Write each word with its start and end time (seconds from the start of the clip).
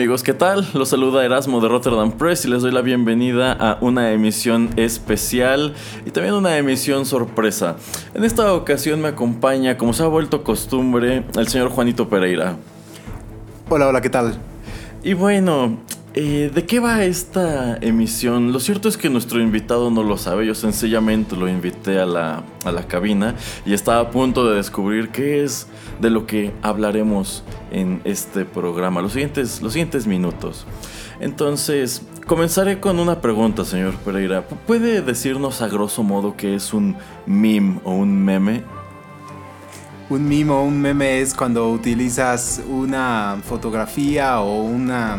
Amigos, 0.00 0.22
¿qué 0.22 0.32
tal? 0.32 0.66
Los 0.72 0.88
saluda 0.88 1.22
Erasmo 1.26 1.60
de 1.60 1.68
Rotterdam 1.68 2.12
Press 2.12 2.46
y 2.46 2.48
les 2.48 2.62
doy 2.62 2.72
la 2.72 2.80
bienvenida 2.80 3.52
a 3.52 3.76
una 3.82 4.12
emisión 4.12 4.70
especial 4.76 5.74
y 6.06 6.10
también 6.10 6.34
una 6.36 6.56
emisión 6.56 7.04
sorpresa. 7.04 7.76
En 8.14 8.24
esta 8.24 8.54
ocasión 8.54 9.02
me 9.02 9.08
acompaña, 9.08 9.76
como 9.76 9.92
se 9.92 10.02
ha 10.02 10.06
vuelto 10.06 10.42
costumbre, 10.42 11.24
el 11.36 11.48
señor 11.48 11.68
Juanito 11.68 12.08
Pereira. 12.08 12.56
Hola, 13.68 13.88
hola, 13.88 14.00
¿qué 14.00 14.08
tal? 14.08 14.38
Y 15.02 15.12
bueno, 15.12 15.76
eh, 16.14 16.50
¿de 16.54 16.64
qué 16.64 16.80
va 16.80 17.04
esta 17.04 17.76
emisión? 17.82 18.52
Lo 18.52 18.60
cierto 18.60 18.88
es 18.88 18.96
que 18.96 19.10
nuestro 19.10 19.38
invitado 19.38 19.90
no 19.90 20.02
lo 20.02 20.16
sabe, 20.16 20.46
yo 20.46 20.54
sencillamente 20.54 21.36
lo 21.36 21.46
invité 21.46 21.98
a 21.98 22.06
la, 22.06 22.42
a 22.64 22.72
la 22.72 22.86
cabina 22.86 23.34
y 23.66 23.74
estaba 23.74 24.00
a 24.00 24.10
punto 24.10 24.48
de 24.48 24.56
descubrir 24.56 25.10
qué 25.10 25.44
es 25.44 25.66
de 26.00 26.10
lo 26.10 26.26
que 26.26 26.52
hablaremos 26.62 27.44
en 27.70 28.00
este 28.04 28.44
programa, 28.44 29.02
los 29.02 29.12
siguientes, 29.12 29.62
los 29.62 29.72
siguientes 29.72 30.06
minutos. 30.06 30.66
Entonces, 31.20 32.02
comenzaré 32.26 32.80
con 32.80 32.98
una 32.98 33.20
pregunta, 33.20 33.64
señor 33.64 33.94
Pereira. 33.96 34.46
¿Puede 34.46 35.02
decirnos 35.02 35.60
a 35.62 35.68
grosso 35.68 36.02
modo 36.02 36.36
qué 36.36 36.54
es 36.54 36.72
un 36.72 36.96
meme 37.26 37.80
o 37.84 37.92
un 37.92 38.24
meme? 38.24 38.62
Un 40.08 40.28
meme 40.28 40.50
o 40.50 40.62
un 40.62 40.80
meme 40.80 41.20
es 41.20 41.34
cuando 41.34 41.70
utilizas 41.70 42.62
una 42.68 43.38
fotografía 43.44 44.40
o 44.40 44.62
una, 44.62 45.18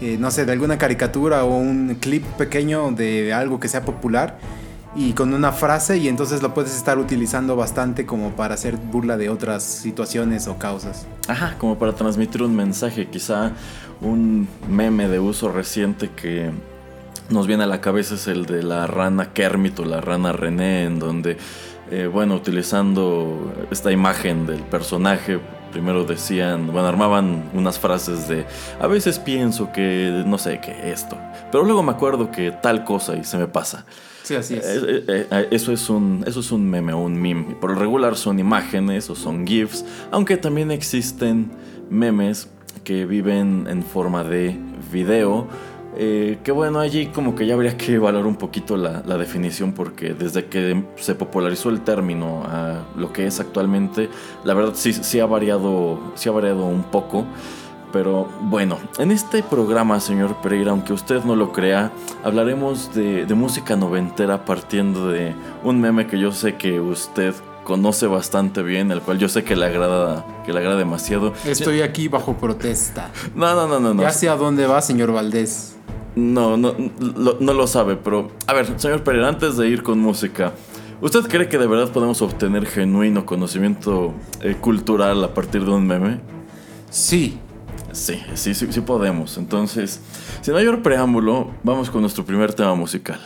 eh, 0.00 0.16
no 0.20 0.30
sé, 0.30 0.44
de 0.44 0.52
alguna 0.52 0.78
caricatura 0.78 1.44
o 1.44 1.56
un 1.56 1.96
clip 1.98 2.24
pequeño 2.36 2.92
de 2.92 3.32
algo 3.32 3.58
que 3.58 3.68
sea 3.68 3.84
popular 3.84 4.38
y 4.96 5.12
con 5.12 5.34
una 5.34 5.52
frase 5.52 5.98
y 5.98 6.08
entonces 6.08 6.42
lo 6.42 6.54
puedes 6.54 6.74
estar 6.74 6.98
utilizando 6.98 7.54
bastante 7.54 8.06
como 8.06 8.30
para 8.30 8.54
hacer 8.54 8.76
burla 8.76 9.16
de 9.16 9.28
otras 9.28 9.62
situaciones 9.62 10.48
o 10.48 10.58
causas. 10.58 11.06
Ajá, 11.28 11.56
como 11.58 11.78
para 11.78 11.92
transmitir 11.92 12.42
un 12.42 12.56
mensaje, 12.56 13.06
quizá 13.06 13.52
un 14.00 14.48
meme 14.68 15.08
de 15.08 15.20
uso 15.20 15.52
reciente 15.52 16.10
que 16.10 16.50
nos 17.28 17.46
viene 17.46 17.64
a 17.64 17.66
la 17.66 17.80
cabeza 17.80 18.14
es 18.14 18.26
el 18.26 18.46
de 18.46 18.62
la 18.62 18.86
rana 18.86 19.32
Kermit 19.32 19.78
o 19.80 19.84
la 19.84 20.00
rana 20.00 20.32
René, 20.32 20.84
en 20.84 20.98
donde, 20.98 21.36
eh, 21.90 22.08
bueno, 22.10 22.34
utilizando 22.34 23.52
esta 23.70 23.92
imagen 23.92 24.46
del 24.46 24.62
personaje, 24.62 25.40
primero 25.72 26.04
decían, 26.04 26.66
bueno, 26.66 26.88
armaban 26.88 27.50
unas 27.54 27.78
frases 27.78 28.28
de, 28.28 28.44
a 28.80 28.86
veces 28.86 29.18
pienso 29.18 29.72
que, 29.72 30.22
no 30.26 30.38
sé, 30.38 30.60
que 30.60 30.90
esto, 30.90 31.16
pero 31.50 31.64
luego 31.64 31.82
me 31.82 31.92
acuerdo 31.92 32.30
que 32.30 32.50
tal 32.50 32.84
cosa 32.84 33.16
y 33.16 33.24
se 33.24 33.38
me 33.38 33.46
pasa. 33.46 33.84
Sí, 34.22 34.34
así 34.34 34.54
es. 34.54 34.64
Eh, 34.66 35.04
eh, 35.06 35.48
eso, 35.52 35.72
es 35.72 35.88
un, 35.88 36.24
eso 36.26 36.40
es 36.40 36.50
un 36.50 36.68
meme 36.68 36.92
o 36.92 36.98
un 36.98 37.14
meme. 37.14 37.54
Por 37.60 37.70
lo 37.70 37.78
regular 37.78 38.16
son 38.16 38.40
imágenes 38.40 39.08
o 39.08 39.14
son 39.14 39.46
GIFs, 39.46 39.84
aunque 40.10 40.36
también 40.36 40.72
existen 40.72 41.52
memes 41.90 42.48
que 42.82 43.06
viven 43.06 43.66
en 43.68 43.84
forma 43.84 44.24
de 44.24 44.56
video. 44.90 45.46
Eh, 45.98 46.38
que 46.44 46.52
bueno, 46.52 46.80
allí 46.80 47.06
como 47.06 47.34
que 47.34 47.46
ya 47.46 47.54
habría 47.54 47.76
que 47.76 47.94
evaluar 47.94 48.26
un 48.26 48.36
poquito 48.36 48.76
la, 48.76 49.02
la, 49.06 49.16
definición 49.16 49.72
porque 49.72 50.12
desde 50.12 50.44
que 50.44 50.84
se 50.96 51.14
popularizó 51.14 51.70
el 51.70 51.80
término 51.80 52.42
a 52.44 52.82
lo 52.96 53.14
que 53.14 53.26
es 53.26 53.40
actualmente, 53.40 54.10
la 54.44 54.52
verdad 54.52 54.72
sí, 54.74 54.92
sí, 54.92 55.20
ha, 55.20 55.26
variado, 55.26 55.98
sí 56.14 56.28
ha 56.28 56.32
variado 56.32 56.66
un 56.66 56.84
poco. 56.84 57.24
Pero 57.92 58.28
bueno, 58.42 58.78
en 58.98 59.10
este 59.10 59.42
programa, 59.42 59.98
señor 60.00 60.36
Pereira, 60.42 60.72
aunque 60.72 60.92
usted 60.92 61.24
no 61.24 61.34
lo 61.34 61.52
crea, 61.52 61.92
hablaremos 62.22 62.94
de, 62.94 63.24
de, 63.24 63.34
música 63.34 63.74
noventera 63.74 64.44
partiendo 64.44 65.08
de 65.08 65.34
un 65.64 65.80
meme 65.80 66.06
que 66.06 66.18
yo 66.18 66.30
sé 66.30 66.56
que 66.56 66.78
usted 66.78 67.32
conoce 67.64 68.06
bastante 68.06 68.62
bien, 68.62 68.90
el 68.90 69.00
cual 69.00 69.18
yo 69.18 69.28
sé 69.28 69.44
que 69.44 69.56
le 69.56 69.66
agrada, 69.66 70.26
que 70.44 70.52
le 70.52 70.58
agrada 70.58 70.76
demasiado. 70.76 71.32
Estoy 71.46 71.80
aquí 71.80 72.08
bajo 72.08 72.34
protesta. 72.34 73.10
No, 73.34 73.54
no, 73.54 73.66
no, 73.66 73.80
no. 73.80 73.94
no. 73.94 74.02
Ya 74.02 74.10
sé 74.10 74.28
a 74.28 74.36
dónde 74.36 74.66
va, 74.66 74.82
señor 74.82 75.12
Valdés. 75.12 75.75
No, 76.16 76.56
no, 76.56 76.74
lo, 76.98 77.36
no 77.38 77.52
lo 77.52 77.66
sabe, 77.66 77.96
pero 77.96 78.32
a 78.46 78.52
ver, 78.54 78.80
señor 78.80 79.04
Pereira, 79.04 79.28
antes 79.28 79.56
de 79.56 79.68
ir 79.68 79.82
con 79.82 79.98
música, 80.00 80.54
¿usted 81.00 81.20
cree 81.28 81.48
que 81.48 81.58
de 81.58 81.66
verdad 81.66 81.92
podemos 81.92 82.20
obtener 82.22 82.66
genuino 82.66 83.26
conocimiento 83.26 84.14
eh, 84.40 84.56
cultural 84.60 85.22
a 85.22 85.34
partir 85.34 85.64
de 85.64 85.70
un 85.70 85.86
meme? 85.86 86.20
Sí, 86.90 87.38
Sí, 87.96 88.22
sí, 88.34 88.54
sí, 88.54 88.66
sí 88.70 88.80
podemos. 88.82 89.38
Entonces, 89.38 90.02
sin 90.42 90.52
mayor 90.52 90.82
preámbulo, 90.82 91.54
vamos 91.62 91.88
con 91.88 92.02
nuestro 92.02 92.26
primer 92.26 92.52
tema 92.52 92.74
musical. 92.74 93.18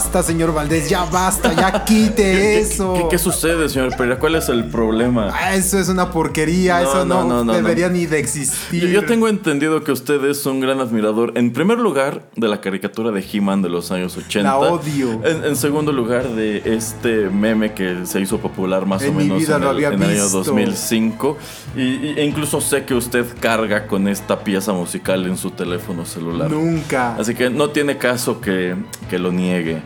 Basta, 0.00 0.22
señor 0.22 0.54
Valdés, 0.54 0.88
ya 0.88 1.04
basta, 1.04 1.52
ya 1.52 1.84
quite 1.84 2.58
eso. 2.58 2.94
¿Qué, 2.94 3.04
¿Qué, 3.10 3.18
sucede, 3.18 3.68
señor 3.68 3.94
Pereira? 3.96 4.18
¿Cuál 4.18 4.36
es 4.36 4.48
el 4.48 4.64
problema? 4.64 5.28
Ah, 5.30 5.54
eso 5.54 5.78
es 5.78 5.90
una 5.90 6.10
porquería, 6.10 6.80
no, 6.80 6.88
eso 6.88 7.04
no, 7.04 7.24
no, 7.24 7.44
no 7.44 7.52
debería 7.52 7.90
ni 7.90 8.06
de 8.06 8.18
existir. 8.18 8.80
Yo, 8.80 8.88
yo, 8.88 9.04
tengo 9.04 9.28
entendido 9.28 9.84
que 9.84 9.92
usted 9.92 10.24
es 10.24 10.46
un 10.46 10.60
gran 10.60 10.80
admirador, 10.80 11.34
en 11.36 11.52
primer 11.52 11.78
lugar, 11.78 12.30
de 12.34 12.48
la 12.48 12.62
caricatura 12.62 13.10
de 13.10 13.22
He-Man 13.30 13.60
de 13.60 13.68
los 13.68 13.90
años 13.92 14.16
80. 14.16 14.42
La 14.42 14.56
odio. 14.56 15.20
En, 15.22 15.44
en, 15.44 15.54
segundo 15.54 15.92
lugar, 15.92 16.26
de 16.30 16.62
este 16.64 17.28
meme 17.28 17.74
que 17.74 18.06
se 18.06 18.22
hizo 18.22 18.38
popular 18.38 18.86
más 18.86 19.02
en 19.02 19.10
o 19.10 19.12
menos 19.18 19.46
en, 19.46 19.54
el, 19.54 19.68
había 19.68 19.88
en 19.88 20.02
el 20.02 20.10
año 20.12 20.22
visto. 20.22 20.38
2005. 20.38 21.36
Y, 21.76 21.80
y, 21.82 22.14
e 22.16 22.24
incluso 22.24 22.62
sé 22.62 22.86
que 22.86 22.94
usted 22.94 23.26
carga 23.38 23.86
con 23.86 24.08
esta 24.08 24.38
pieza 24.38 24.72
musical 24.72 25.26
en 25.26 25.36
su 25.36 25.50
teléfono 25.50 26.06
celular. 26.06 26.50
Nunca. 26.50 27.16
Así 27.16 27.34
que 27.34 27.50
no 27.50 27.68
tiene 27.68 27.98
caso 27.98 28.40
que, 28.40 28.74
que 29.10 29.18
lo 29.18 29.30
niegue. 29.30 29.82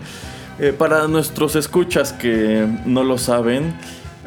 Eh, 0.59 0.73
para 0.73 1.09
nuestros 1.09 1.57
escuchas 1.57 2.13
que 2.13 2.67
no 2.87 3.03
lo 3.03 3.19
saben, 3.19 3.75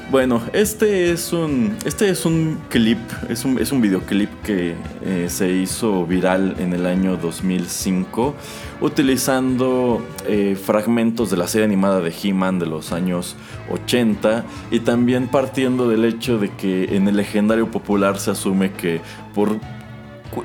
bueno, 0.09 0.41
este 0.53 1.12
es 1.12 1.33
un, 1.33 1.75
este 1.83 2.09
es 2.09 2.25
un 2.25 2.62
clip, 2.69 2.97
es 3.27 3.44
un, 3.44 3.59
es 3.59 3.74
un 3.74 3.81
videoclip 3.81 4.29
que 4.41 4.74
eh, 5.03 5.27
se 5.29 5.51
hizo 5.51 6.06
viral 6.06 6.56
en 6.59 6.71
el 6.71 6.85
año 6.85 7.18
2005 7.18 8.33
utilizando 8.79 10.01
eh, 10.25 10.56
fragmentos 10.56 11.29
de 11.29 11.35
la 11.35 11.47
serie 11.50 11.65
animada 11.65 12.00
de 12.00 12.13
He-Man 12.24 12.57
de 12.57 12.68
los 12.68 12.94
años 12.94 13.35
80 13.69 14.45
y 14.71 14.79
también 14.79 15.27
partiendo 15.27 15.89
del 15.89 16.06
hecho 16.06 16.38
de 16.38 16.51
que 16.51 16.95
en 16.95 17.09
el 17.09 17.18
legendario 17.18 17.69
popular 17.69 18.18
se 18.18 18.31
asume 18.31 18.71
que 18.71 19.01
por 19.35 19.59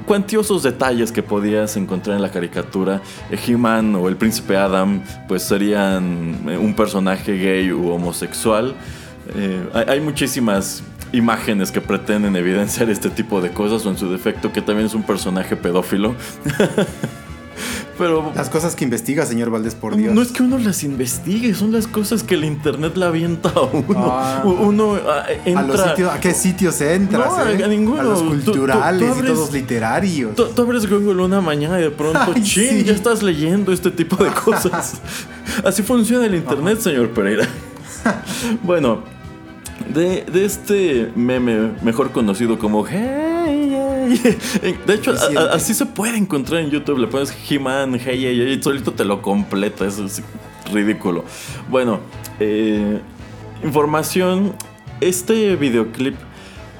cuantiosos 0.06 0.62
detalles 0.62 1.12
que 1.12 1.22
podías 1.22 1.76
encontrar 1.76 2.16
en 2.16 2.22
la 2.22 2.30
caricatura, 2.30 3.02
He-Man 3.30 3.94
o 3.94 4.08
el 4.08 4.16
príncipe 4.16 4.56
Adam 4.56 5.02
pues 5.28 5.42
serían 5.42 6.38
eh, 6.48 6.56
un 6.56 6.74
personaje 6.74 7.36
gay 7.36 7.72
u 7.72 7.90
homosexual. 7.90 8.74
Eh, 9.34 9.84
hay, 9.86 10.00
muchísimas 10.00 10.82
imágenes 11.12 11.70
que 11.70 11.80
pretenden 11.80 12.34
evidenciar 12.36 12.90
este 12.90 13.10
tipo 13.10 13.40
de 13.40 13.50
cosas 13.50 13.86
o 13.86 13.90
en 13.90 13.96
su 13.96 14.10
defecto 14.10 14.52
que 14.52 14.60
también 14.62 14.86
es 14.86 14.94
un 14.94 15.04
personaje 15.04 15.56
pedófilo. 15.56 16.14
Pero 17.98 18.32
Las 18.34 18.48
cosas 18.48 18.74
que 18.74 18.84
investiga, 18.84 19.26
señor 19.26 19.50
Valdés, 19.50 19.74
por 19.74 19.94
Dios. 19.96 20.14
no 20.14 20.22
es 20.22 20.32
que 20.32 20.42
uno 20.42 20.56
las 20.58 20.82
investigue, 20.82 21.54
son 21.54 21.72
las 21.72 21.86
cosas 21.86 22.22
que 22.22 22.34
el 22.34 22.44
internet 22.44 22.96
la 22.96 23.08
avienta 23.08 23.50
a 23.50 23.60
uno. 23.62 23.84
Ah. 23.98 24.42
Uno 24.44 24.96
ah, 25.06 25.24
entra. 25.44 25.60
¿A, 25.60 25.66
los 25.66 25.80
sitios, 25.82 26.12
¿A 26.12 26.18
qué 26.20 26.32
sitios 26.34 26.80
entras? 26.80 27.26
No, 27.26 27.36
a- 27.36 27.52
eh? 27.52 27.62
a 27.64 27.68
ninguno. 27.68 28.00
A 28.00 28.04
los 28.04 28.20
Tú- 28.20 28.30
tú- 28.30 28.36
tú 28.38 28.44
culturales 28.52 29.10
abres- 29.10 29.24
y 29.30 29.34
todos 29.34 29.52
literarios. 29.52 30.34
Tú, 30.34 30.46
tú 30.54 30.62
abres 30.62 30.88
Google 30.88 31.22
una 31.22 31.40
mañana 31.42 31.78
y 31.78 31.82
de 31.82 31.90
pronto, 31.90 32.18
Ay, 32.34 32.42
chin, 32.42 32.68
sí. 32.70 32.84
ya 32.84 32.92
estás 32.94 33.22
leyendo 33.22 33.72
este 33.72 33.90
tipo 33.90 34.16
de 34.24 34.30
cosas. 34.30 35.00
Así 35.64 35.82
funciona 35.82 36.24
el 36.26 36.34
internet, 36.34 36.80
señor 36.80 37.10
Pereira. 37.10 37.46
bueno, 38.62 39.00
de, 39.92 40.24
de 40.32 40.44
este 40.44 41.12
meme 41.14 41.72
mejor 41.82 42.10
conocido 42.10 42.58
como 42.58 42.86
Hey, 42.86 43.31
De 44.86 44.94
hecho, 44.94 45.12
a- 45.12 45.16
Suficiente. 45.16 45.38
a- 45.50 45.54
así 45.54 45.74
se 45.74 45.86
puede 45.86 46.16
encontrar 46.16 46.60
en 46.60 46.70
YouTube. 46.70 46.98
Le 46.98 47.06
pones 47.06 47.32
He-Man, 47.48 47.94
Hey, 47.94 48.20
hey, 48.24 48.36
hey, 48.46 48.56
y 48.58 48.62
solito 48.62 48.92
te 48.92 49.04
lo 49.04 49.22
completa. 49.22 49.86
Eso 49.86 50.04
es 50.04 50.22
ridículo. 50.72 51.24
Bueno, 51.70 52.00
eh, 52.40 53.00
información. 53.64 54.54
Este 55.00 55.56
videoclip 55.56 56.14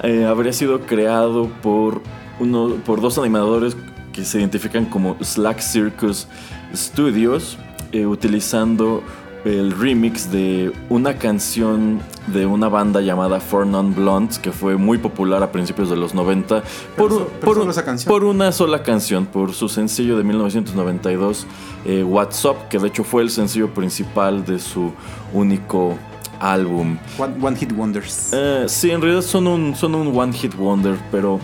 eh, 0.02 0.24
habría 0.24 0.52
sido 0.52 0.80
creado 0.82 1.48
por, 1.62 2.02
uno, 2.40 2.76
por 2.84 3.00
dos 3.00 3.18
animadores 3.18 3.76
que 4.12 4.24
se 4.24 4.38
identifican 4.38 4.84
como 4.84 5.16
Slack 5.22 5.60
Circus 5.60 6.28
Studios, 6.74 7.58
eh, 7.92 8.06
utilizando 8.06 9.02
el 9.44 9.72
remix 9.72 10.30
de 10.30 10.72
una 10.88 11.18
canción 11.18 12.00
de 12.28 12.46
una 12.46 12.68
banda 12.68 13.00
llamada 13.00 13.40
Four 13.40 13.66
Non 13.66 13.92
Blondes 13.94 14.38
que 14.38 14.52
fue 14.52 14.76
muy 14.76 14.98
popular 14.98 15.42
a 15.42 15.50
principios 15.50 15.90
de 15.90 15.96
los 15.96 16.14
90 16.14 16.62
por, 16.96 17.26
pero 17.40 17.54
por- 17.54 17.68
esa 17.70 17.84
canción. 17.84 18.08
por 18.12 18.22
una 18.24 18.52
sola 18.52 18.82
canción, 18.84 19.26
por 19.26 19.52
su 19.52 19.68
sencillo 19.68 20.16
de 20.16 20.22
1992 20.24 21.46
eh, 21.84 22.04
What's 22.04 22.44
Up, 22.44 22.56
que 22.70 22.78
de 22.78 22.88
hecho 22.88 23.02
fue 23.02 23.22
el 23.22 23.30
sencillo 23.30 23.74
principal 23.74 24.44
de 24.44 24.60
su 24.60 24.92
único 25.32 25.96
álbum. 26.38 26.98
One, 27.18 27.34
one 27.40 27.56
Hit 27.56 27.72
Wonders. 27.72 28.30
Eh, 28.32 28.64
sí, 28.68 28.90
en 28.90 29.00
realidad 29.00 29.22
son 29.22 29.46
un, 29.48 29.74
son 29.76 29.94
un 29.94 30.16
one 30.16 30.32
hit 30.32 30.54
wonder, 30.56 30.96
pero 31.10 31.38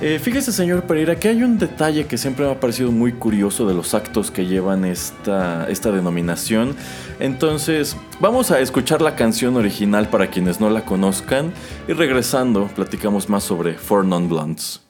eh, 0.00 0.18
fíjese 0.18 0.52
señor 0.52 0.84
Pereira 0.84 1.16
que 1.16 1.28
hay 1.28 1.42
un 1.42 1.58
detalle 1.58 2.06
que 2.06 2.18
siempre 2.18 2.44
me 2.44 2.52
ha 2.52 2.60
parecido 2.60 2.92
muy 2.92 3.12
curioso 3.12 3.66
de 3.66 3.74
los 3.74 3.94
actos 3.94 4.30
que 4.30 4.46
llevan 4.46 4.84
esta, 4.84 5.68
esta 5.68 5.90
denominación. 5.90 6.76
Entonces, 7.20 7.96
vamos 8.20 8.50
a 8.50 8.60
escuchar 8.60 9.02
la 9.02 9.16
canción 9.16 9.56
original 9.56 10.08
para 10.08 10.28
quienes 10.28 10.60
no 10.60 10.70
la 10.70 10.84
conozcan 10.84 11.52
y 11.88 11.92
regresando 11.92 12.68
platicamos 12.68 13.28
más 13.28 13.44
sobre 13.44 13.74
Four 13.74 14.04
Non 14.04 14.28
Blondes. 14.28 14.87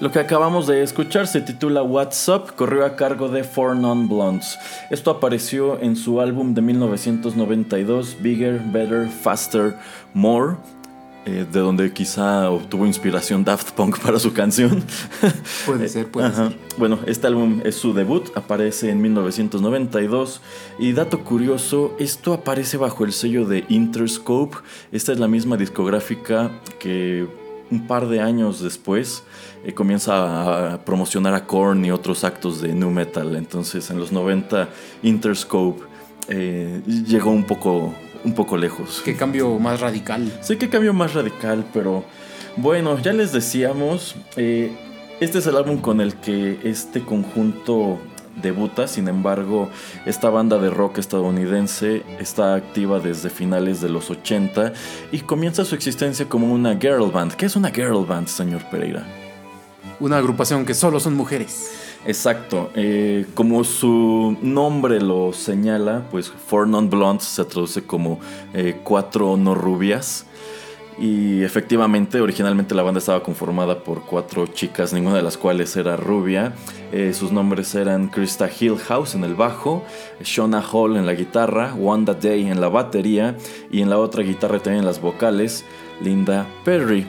Lo 0.00 0.10
que 0.10 0.18
acabamos 0.18 0.66
de 0.66 0.82
escuchar 0.82 1.26
se 1.26 1.42
titula 1.42 1.82
What's 1.82 2.26
Up, 2.28 2.54
corrió 2.56 2.86
a 2.86 2.96
cargo 2.96 3.28
de 3.28 3.44
Four 3.44 3.76
Non 3.76 4.08
Blondes. 4.08 4.58
Esto 4.88 5.10
apareció 5.10 5.78
en 5.78 5.94
su 5.94 6.22
álbum 6.22 6.54
de 6.54 6.62
1992, 6.62 8.16
Bigger, 8.22 8.60
Better, 8.72 9.08
Faster, 9.08 9.76
More, 10.14 10.56
eh, 11.26 11.46
de 11.50 11.60
donde 11.60 11.92
quizá 11.92 12.50
obtuvo 12.50 12.86
inspiración 12.86 13.44
Daft 13.44 13.72
Punk 13.72 13.98
para 13.98 14.18
su 14.18 14.32
canción. 14.32 14.82
Puede 15.66 15.88
ser, 15.88 16.10
puede 16.10 16.28
Ajá. 16.28 16.48
ser. 16.48 16.58
Bueno, 16.78 16.98
este 17.06 17.26
álbum 17.26 17.60
es 17.64 17.74
su 17.74 17.92
debut, 17.92 18.30
aparece 18.34 18.90
en 18.90 19.02
1992 19.02 20.40
y 20.78 20.92
dato 20.92 21.22
curioso, 21.22 21.94
esto 21.98 22.32
aparece 22.32 22.78
bajo 22.78 23.04
el 23.04 23.12
sello 23.12 23.46
de 23.46 23.64
Interscope. 23.68 24.56
Esta 24.92 25.12
es 25.12 25.18
la 25.18 25.28
misma 25.28 25.56
discográfica 25.56 26.50
que 26.78 27.28
un 27.70 27.86
par 27.86 28.08
de 28.08 28.20
años 28.20 28.60
después 28.60 29.22
eh, 29.64 29.74
comienza 29.74 30.72
a 30.72 30.84
promocionar 30.84 31.34
a 31.34 31.46
Korn 31.46 31.84
y 31.84 31.90
otros 31.90 32.24
actos 32.24 32.60
de 32.60 32.72
nu 32.74 32.90
metal. 32.90 33.36
Entonces, 33.36 33.90
en 33.90 33.98
los 33.98 34.10
90 34.10 34.68
Interscope 35.02 35.82
eh, 36.28 36.80
llegó 36.86 37.30
un 37.30 37.44
poco 37.44 37.94
un 38.24 38.34
poco 38.34 38.56
lejos. 38.56 39.02
Qué 39.04 39.16
cambio 39.16 39.58
más 39.58 39.80
radical. 39.80 40.32
Sí 40.40 40.56
que 40.56 40.68
cambio 40.68 40.92
más 40.92 41.14
radical, 41.14 41.64
pero 41.72 42.04
bueno, 42.56 42.98
ya 42.98 43.12
les 43.12 43.32
decíamos, 43.32 44.16
eh, 44.36 44.72
este 45.20 45.38
es 45.38 45.46
el 45.46 45.56
álbum 45.56 45.78
con 45.78 46.00
el 46.00 46.14
que 46.14 46.58
este 46.64 47.02
conjunto 47.02 47.98
debuta, 48.40 48.86
sin 48.86 49.08
embargo, 49.08 49.68
esta 50.06 50.30
banda 50.30 50.58
de 50.58 50.70
rock 50.70 50.98
estadounidense 50.98 52.02
está 52.18 52.54
activa 52.54 53.00
desde 53.00 53.30
finales 53.30 53.80
de 53.80 53.88
los 53.88 54.10
80 54.10 54.72
y 55.12 55.20
comienza 55.20 55.64
su 55.64 55.74
existencia 55.74 56.28
como 56.28 56.52
una 56.52 56.76
girl 56.76 57.10
band. 57.10 57.34
¿Qué 57.34 57.46
es 57.46 57.56
una 57.56 57.70
girl 57.70 58.04
band, 58.06 58.28
señor 58.28 58.62
Pereira? 58.70 59.06
Una 59.98 60.18
agrupación 60.18 60.64
que 60.64 60.74
solo 60.74 61.00
son 61.00 61.14
mujeres. 61.14 61.89
Exacto, 62.06 62.70
eh, 62.74 63.26
como 63.34 63.62
su 63.62 64.36
nombre 64.40 65.00
lo 65.00 65.34
señala, 65.34 66.06
pues 66.10 66.30
Four 66.30 66.66
Non 66.68 66.88
Blondes 66.88 67.24
se 67.24 67.44
traduce 67.44 67.82
como 67.82 68.18
eh, 68.54 68.80
cuatro 68.82 69.36
no 69.36 69.54
rubias. 69.54 70.26
Y 70.98 71.42
efectivamente, 71.42 72.20
originalmente 72.20 72.74
la 72.74 72.82
banda 72.82 72.98
estaba 72.98 73.22
conformada 73.22 73.82
por 73.84 74.02
cuatro 74.02 74.46
chicas, 74.46 74.92
ninguna 74.92 75.16
de 75.16 75.22
las 75.22 75.38
cuales 75.38 75.74
era 75.76 75.96
rubia. 75.96 76.52
Eh, 76.92 77.14
sus 77.14 77.32
nombres 77.32 77.74
eran 77.74 78.08
Krista 78.08 78.48
Hillhouse 78.48 79.14
en 79.14 79.24
el 79.24 79.34
bajo, 79.34 79.82
Shona 80.22 80.60
Hall 80.60 80.96
en 80.96 81.06
la 81.06 81.14
guitarra, 81.14 81.74
Wanda 81.74 82.12
Day 82.12 82.50
en 82.50 82.60
la 82.60 82.68
batería 82.68 83.36
y 83.70 83.80
en 83.80 83.88
la 83.88 83.98
otra 83.98 84.22
guitarra 84.22 84.58
también 84.58 84.80
en 84.80 84.86
las 84.86 85.00
vocales, 85.00 85.64
Linda 86.02 86.46
Perry. 86.64 87.06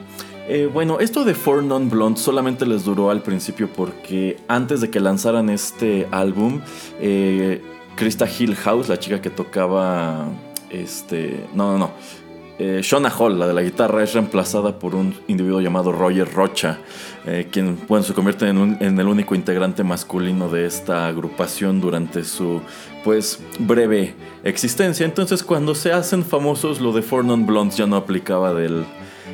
Eh, 0.53 0.65
bueno, 0.65 1.00
esto 1.00 1.24
de 1.24 1.34
Four 1.34 1.63
Non 1.63 1.89
Blondes 1.89 2.20
solamente 2.20 2.65
les 2.65 2.84
duró 2.84 3.10
al 3.10 3.24
principio 3.24 3.70
porque 3.74 4.36
antes 4.50 4.81
de 4.81 4.89
que 4.89 5.00
lanzaran 5.00 5.50
este 5.50 6.10
álbum, 6.12 6.60
eh, 7.00 7.62
Krista 7.96 8.27
Hillhouse, 8.27 8.89
la 8.89 9.00
chica 9.00 9.22
que 9.22 9.29
tocaba, 9.29 10.25
este, 10.70 11.48
no, 11.53 11.72
no, 11.72 11.77
no, 11.77 11.91
eh, 12.60 12.81
Shona 12.84 13.10
Hall, 13.17 13.39
la 13.39 13.48
de 13.48 13.53
la 13.53 13.62
guitarra, 13.62 14.03
es 14.03 14.13
reemplazada 14.13 14.77
por 14.77 14.93
un 14.93 15.15
individuo 15.29 15.62
llamado 15.62 15.93
Roger 15.93 16.29
Rocha, 16.34 16.79
eh, 17.25 17.48
quien 17.50 17.79
bueno, 17.88 18.03
se 18.03 18.13
convierte 18.13 18.50
en, 18.50 18.75
en 18.81 19.00
el 19.00 19.08
único 19.08 19.36
integrante 19.36 19.86
masculino 19.86 20.50
de 20.50 20.65
esta 20.65 21.08
agrupación 21.08 21.79
durante 21.79 22.25
su 22.25 22.60
pues 23.05 23.39
breve 23.58 24.15
existencia. 24.43 25.05
Entonces 25.05 25.43
cuando 25.43 25.75
se 25.75 25.93
hacen 25.93 26.25
famosos 26.25 26.81
lo 26.81 26.91
de 26.91 27.03
Four 27.03 27.24
Non 27.24 27.46
Blondes 27.46 27.77
ya 27.77 27.88
no 27.88 27.96
aplicaba 27.96 28.53
del, 28.53 28.84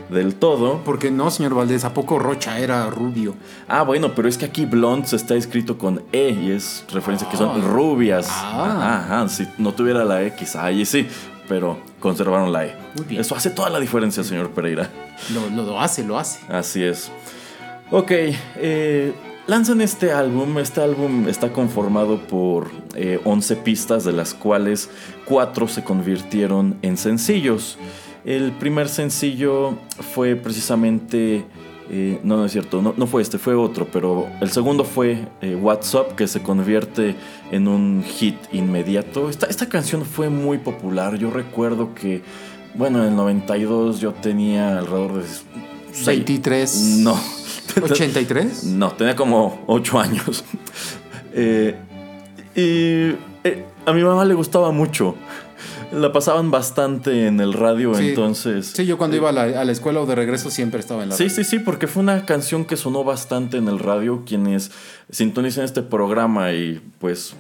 del 0.10 0.36
todo. 0.36 0.82
Porque 0.84 1.12
no, 1.12 1.30
señor 1.32 1.54
Valdés, 1.56 1.84
¿a 1.86 1.94
poco 1.94 2.20
Rocha 2.20 2.60
era 2.60 2.90
rubio? 2.90 3.36
Ah, 3.68 3.84
bueno, 3.84 4.14
pero 4.16 4.28
es 4.28 4.38
que 4.38 4.46
aquí 4.46 4.66
Blondes 4.66 5.14
está 5.14 5.36
escrito 5.36 5.78
con 5.78 6.04
E 6.12 6.30
y 6.30 6.52
es 6.52 6.86
referencia 6.92 7.30
que 7.30 7.38
son 7.38 7.62
Ah. 7.62 7.66
rubias. 7.68 8.28
Ah. 8.30 8.66
Ajá, 9.04 9.20
ajá, 9.22 9.30
si 9.30 9.48
no 9.58 9.74
tuviera 9.74 10.04
la 10.06 10.22
E, 10.24 10.36
quizá 10.36 10.66
ahí 10.66 10.86
sí, 10.86 11.08
pero 11.48 11.78
conservaron 12.00 12.52
la 12.52 12.66
E. 12.66 12.76
Muy 12.96 13.06
bien. 13.06 13.22
Eso 13.22 13.36
hace 13.36 13.50
toda 13.50 13.70
la 13.70 13.80
diferencia, 13.80 14.24
señor 14.24 14.52
Pereira. 14.52 14.90
Lo, 15.34 15.50
lo, 15.50 15.64
lo 15.64 15.80
hace, 15.82 16.04
lo 16.04 16.18
hace. 16.18 16.40
Así 16.52 16.84
es. 16.84 17.12
Ok, 17.90 18.12
eh, 18.12 19.14
lanzan 19.48 19.80
este 19.82 20.12
álbum. 20.12 20.58
Este 20.58 20.82
álbum 20.82 21.28
está 21.30 21.54
conformado 21.54 22.20
por 22.20 22.70
eh, 22.96 23.20
11 23.24 23.56
pistas, 23.58 24.04
de 24.04 24.12
las 24.12 24.34
cuales 24.34 24.90
4 25.26 25.68
se 25.70 25.84
convirtieron 25.86 26.78
en 26.82 26.98
sencillos. 26.98 27.78
El 28.28 28.52
primer 28.52 28.90
sencillo 28.90 29.78
fue 30.14 30.36
precisamente... 30.36 31.46
eh, 31.90 32.20
no, 32.24 32.36
no 32.36 32.46
es 32.46 32.52
cierto, 32.52 32.82
no, 32.82 32.94
no 32.98 33.08
fue 33.08 33.22
este, 33.22 33.38
fue 33.38 33.56
otro, 33.56 33.88
pero 33.92 34.28
el 34.42 34.52
segundo 34.52 34.84
fue 34.84 35.26
eh, 35.42 35.56
What's 35.56 35.94
Up, 35.96 36.16
que 36.18 36.28
se 36.28 36.42
convierte 36.44 37.16
en 37.52 37.70
un 37.70 38.04
hit 38.04 38.36
inmediato. 38.52 39.30
Esta, 39.30 39.46
esta 39.48 39.70
canción 39.70 40.04
fue 40.04 40.30
muy 40.30 40.58
popular, 40.58 41.16
yo 41.18 41.32
recuerdo 41.32 41.96
que, 41.96 42.22
bueno, 42.76 43.02
en 43.02 43.10
el 43.12 43.16
92 43.16 44.02
yo 44.02 44.12
tenía 44.14 44.78
alrededor 44.78 45.24
de... 45.24 45.28
seis- 45.94 46.18
23. 46.26 46.76
No. 47.00 47.18
83. 47.82 48.64
No, 48.66 48.92
tenía 48.92 49.16
como 49.16 49.64
8 49.68 50.00
años. 50.00 50.44
Eh, 51.40 51.76
y 52.56 53.14
eh, 53.48 53.64
a 53.86 53.94
mi 53.94 54.04
mamá 54.04 54.26
le 54.26 54.34
gustaba 54.34 54.72
mucho. 54.72 55.14
La 55.92 56.12
pasaban 56.12 56.52
bastante 56.52 57.28
en 57.28 57.40
el 57.40 57.54
radio, 57.54 57.96
Sí. 57.96 58.10
entonces... 58.10 58.74
Sí, 58.76 58.86
yo 58.86 58.98
cuando 58.98 59.16
iba 59.16 59.30
a 59.30 59.32
la, 59.32 59.44
a 59.44 59.64
la 59.66 59.72
escuela 59.72 60.02
o 60.02 60.06
de 60.06 60.16
regreso 60.16 60.50
siempre 60.52 60.80
estaba 60.82 61.04
en 61.04 61.10
la 61.10 61.16
Sí, 61.16 61.30
sí, 61.30 61.44
sí, 61.46 61.60
porque 61.60 61.88
fue 61.88 62.04
una 62.04 62.26
canción 62.26 62.66
que 62.66 62.76
sonó 62.76 63.04
bastante 63.06 63.58
en 63.58 63.68
el 63.70 63.80
radio. 63.80 64.24
Quienes 64.26 64.72
sintonicen 65.10 65.64
este 65.64 65.82
programa 65.84 66.52
y 66.52 66.82
pues 67.00 67.36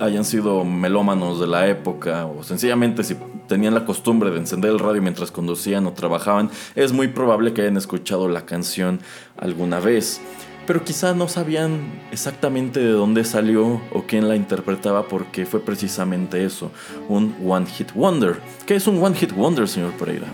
hayan 0.00 0.24
sido 0.24 0.64
melómanos 0.64 1.38
de 1.40 1.46
la 1.46 1.68
época 1.68 2.24
o 2.24 2.42
sencillamente 2.42 3.04
si 3.04 3.16
tenían 3.48 3.74
la 3.74 3.84
costumbre 3.84 4.30
de 4.30 4.38
encender 4.38 4.70
el 4.70 4.78
radio 4.78 5.02
mientras 5.02 5.30
conducían 5.30 5.86
o 5.86 5.92
trabajaban, 5.92 6.48
es 6.74 6.92
muy 6.92 7.08
probable 7.08 7.52
que 7.52 7.60
hayan 7.60 7.76
escuchado 7.76 8.28
la 8.30 8.46
canción 8.46 9.00
alguna 9.36 9.80
vez. 9.80 10.22
Pero 10.66 10.82
quizá 10.82 11.12
no 11.14 11.28
sabían 11.28 11.78
exactamente 12.10 12.80
de 12.80 12.90
dónde 12.92 13.24
salió 13.24 13.82
o 13.92 14.04
quién 14.06 14.28
la 14.28 14.36
interpretaba 14.36 15.06
porque 15.08 15.44
fue 15.44 15.60
precisamente 15.60 16.42
eso, 16.44 16.70
un 17.08 17.34
One 17.46 17.66
Hit 17.66 17.92
Wonder. 17.94 18.40
¿Qué 18.64 18.74
es 18.76 18.86
un 18.86 19.02
One 19.02 19.14
Hit 19.14 19.32
Wonder, 19.32 19.68
señor 19.68 19.92
Pereira? 19.92 20.26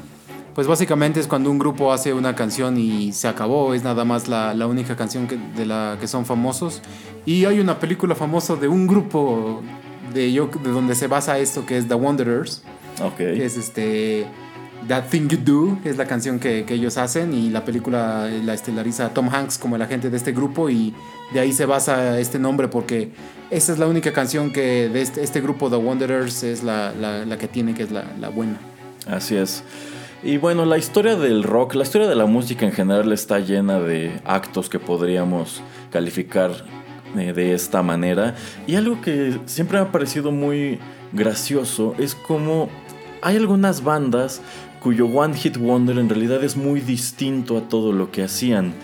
Pues 0.55 0.67
básicamente 0.69 1.19
es 1.21 1.27
cuando 1.27 1.51
un 1.51 1.59
grupo 1.59 1.93
hace 1.93 2.13
una 2.13 2.35
canción 2.37 2.77
y 2.79 3.13
se 3.13 3.27
acabó, 3.29 3.75
es 3.75 3.83
nada 3.83 4.05
más 4.05 4.29
la, 4.29 4.55
la 4.55 4.67
única 4.69 4.95
canción 4.97 5.27
que- 5.27 5.39
de 5.57 5.67
la 5.67 5.97
que 6.01 6.07
son 6.07 6.25
famosos. 6.27 6.81
Y 7.27 7.45
hay 7.45 7.59
una 7.61 7.79
película 7.81 8.15
famosa 8.15 8.55
de 8.57 8.69
un 8.69 8.87
grupo 8.87 9.63
de, 10.15 10.33
yo, 10.33 10.49
de 10.63 10.71
donde 10.71 10.95
se 10.95 11.07
basa 11.09 11.39
esto, 11.39 11.67
que 11.67 11.77
es 11.79 11.89
The 11.89 11.95
Wanderers, 11.95 12.63
Ok. 13.03 13.17
que 13.17 13.45
es 13.45 13.57
este 13.57 14.27
That 14.89 15.05
Thing 15.11 15.29
You 15.29 15.39
Do, 15.45 15.79
es 15.85 15.97
la 15.97 16.07
canción 16.07 16.39
que, 16.41 16.65
que 16.65 16.75
ellos 16.75 16.97
hacen 16.97 17.33
y 17.35 17.51
la 17.51 17.65
película 17.65 18.29
la 18.45 18.55
estelariza 18.55 19.11
Tom 19.11 19.29
Hanks 19.29 19.59
como 19.59 19.77
el 19.77 19.83
agente 19.83 20.11
de 20.11 20.17
este 20.17 20.33
grupo 20.33 20.69
y 20.71 20.95
de 21.33 21.41
ahí 21.41 21.53
se 21.53 21.67
basa 21.67 22.19
este 22.19 22.39
nombre 22.39 22.67
porque 22.69 23.11
esa 23.51 23.73
es 23.73 23.79
la 23.79 23.87
única 23.87 24.13
canción 24.13 24.53
que 24.53 24.89
de 24.89 25.03
este, 25.03 25.23
este 25.23 25.41
grupo 25.41 25.69
The 25.71 25.77
Wanderers 25.77 26.43
es 26.43 26.63
la, 26.63 26.93
la- 26.99 27.25
la 27.25 27.37
que 27.39 27.47
tiene, 27.47 27.75
que 27.75 27.83
es 27.85 27.91
la, 27.91 28.05
la 28.19 28.31
buena. 28.31 28.59
Así 29.07 29.37
es. 29.37 29.63
Y 30.23 30.37
bueno, 30.39 30.65
la 30.67 30.77
historia 30.77 31.17
del 31.17 31.43
rock, 31.45 31.75
la 31.75 31.83
historia 31.83 32.07
de 32.09 32.15
la 32.15 32.27
música 32.27 32.67
en 32.67 32.73
general 32.73 33.11
está 33.13 33.39
llena 33.39 33.81
de 33.81 34.13
actos 34.25 34.69
que 34.69 34.79
podríamos 34.79 35.63
calificar 35.91 36.51
eh, 37.17 37.33
de 37.33 37.55
esta 37.55 37.83
manera. 37.83 38.35
Y 38.67 38.75
algo 38.77 39.01
que 39.01 39.39
siempre 39.47 39.79
me 39.79 39.85
ha 39.87 39.93
parecido 39.93 40.31
muy 40.31 40.79
gracioso 41.13 41.95
es 41.99 42.15
como 42.15 42.69
hay 43.23 43.37
algunas 43.37 43.83
bandas 43.83 44.41
cuyo 44.81 45.07
One 45.07 45.35
Hit 45.35 45.57
Wonder 45.59 45.99
en 45.99 46.09
realidad 46.09 46.43
es 46.43 46.57
muy 46.57 46.81
distinto 46.81 47.57
a 47.59 47.69
todo 47.69 47.93
lo 47.93 48.11
que 48.11 48.23
hacían. 48.23 48.75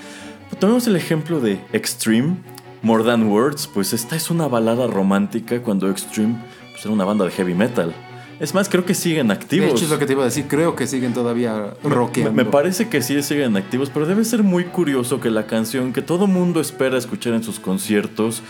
Tomemos 0.58 0.86
el 0.86 0.96
ejemplo 0.96 1.40
de 1.40 1.60
Extreme, 1.72 2.36
More 2.82 3.02
Than 3.04 3.28
Words, 3.28 3.66
pues 3.66 3.92
esta 3.92 4.14
es 4.14 4.30
una 4.30 4.46
balada 4.46 4.86
romántica 4.86 5.60
cuando 5.62 5.90
Extreme 5.90 6.36
pues, 6.70 6.84
era 6.84 6.94
una 6.94 7.04
banda 7.04 7.24
de 7.24 7.30
heavy 7.32 7.54
metal. 7.54 7.94
Es 8.38 8.52
más, 8.52 8.68
creo 8.68 8.84
que 8.84 8.94
siguen 8.94 9.30
activos. 9.30 9.66
De 9.66 9.72
hecho, 9.72 9.84
es 9.84 9.90
lo 9.90 9.98
que 9.98 10.04
te 10.04 10.12
iba 10.12 10.20
a 10.22 10.26
decir. 10.26 10.44
Creo 10.46 10.76
que 10.76 10.86
siguen 10.86 11.14
todavía 11.14 11.72
Me, 11.82 11.88
rockeando. 11.90 12.32
me 12.32 12.44
parece 12.44 12.88
que 12.88 13.00
sí 13.00 13.22
siguen 13.22 13.56
activos, 13.56 13.88
pero 13.88 14.04
debe 14.04 14.24
ser 14.24 14.42
muy 14.42 14.64
curioso 14.64 15.20
que 15.20 15.30
la 15.30 15.46
canción 15.46 15.94
que 15.94 16.02
todo 16.02 16.26
mundo 16.26 16.60
espera 16.60 16.98
escuchar 16.98 17.32
en 17.32 17.42
sus 17.42 17.58
conciertos 17.58 18.42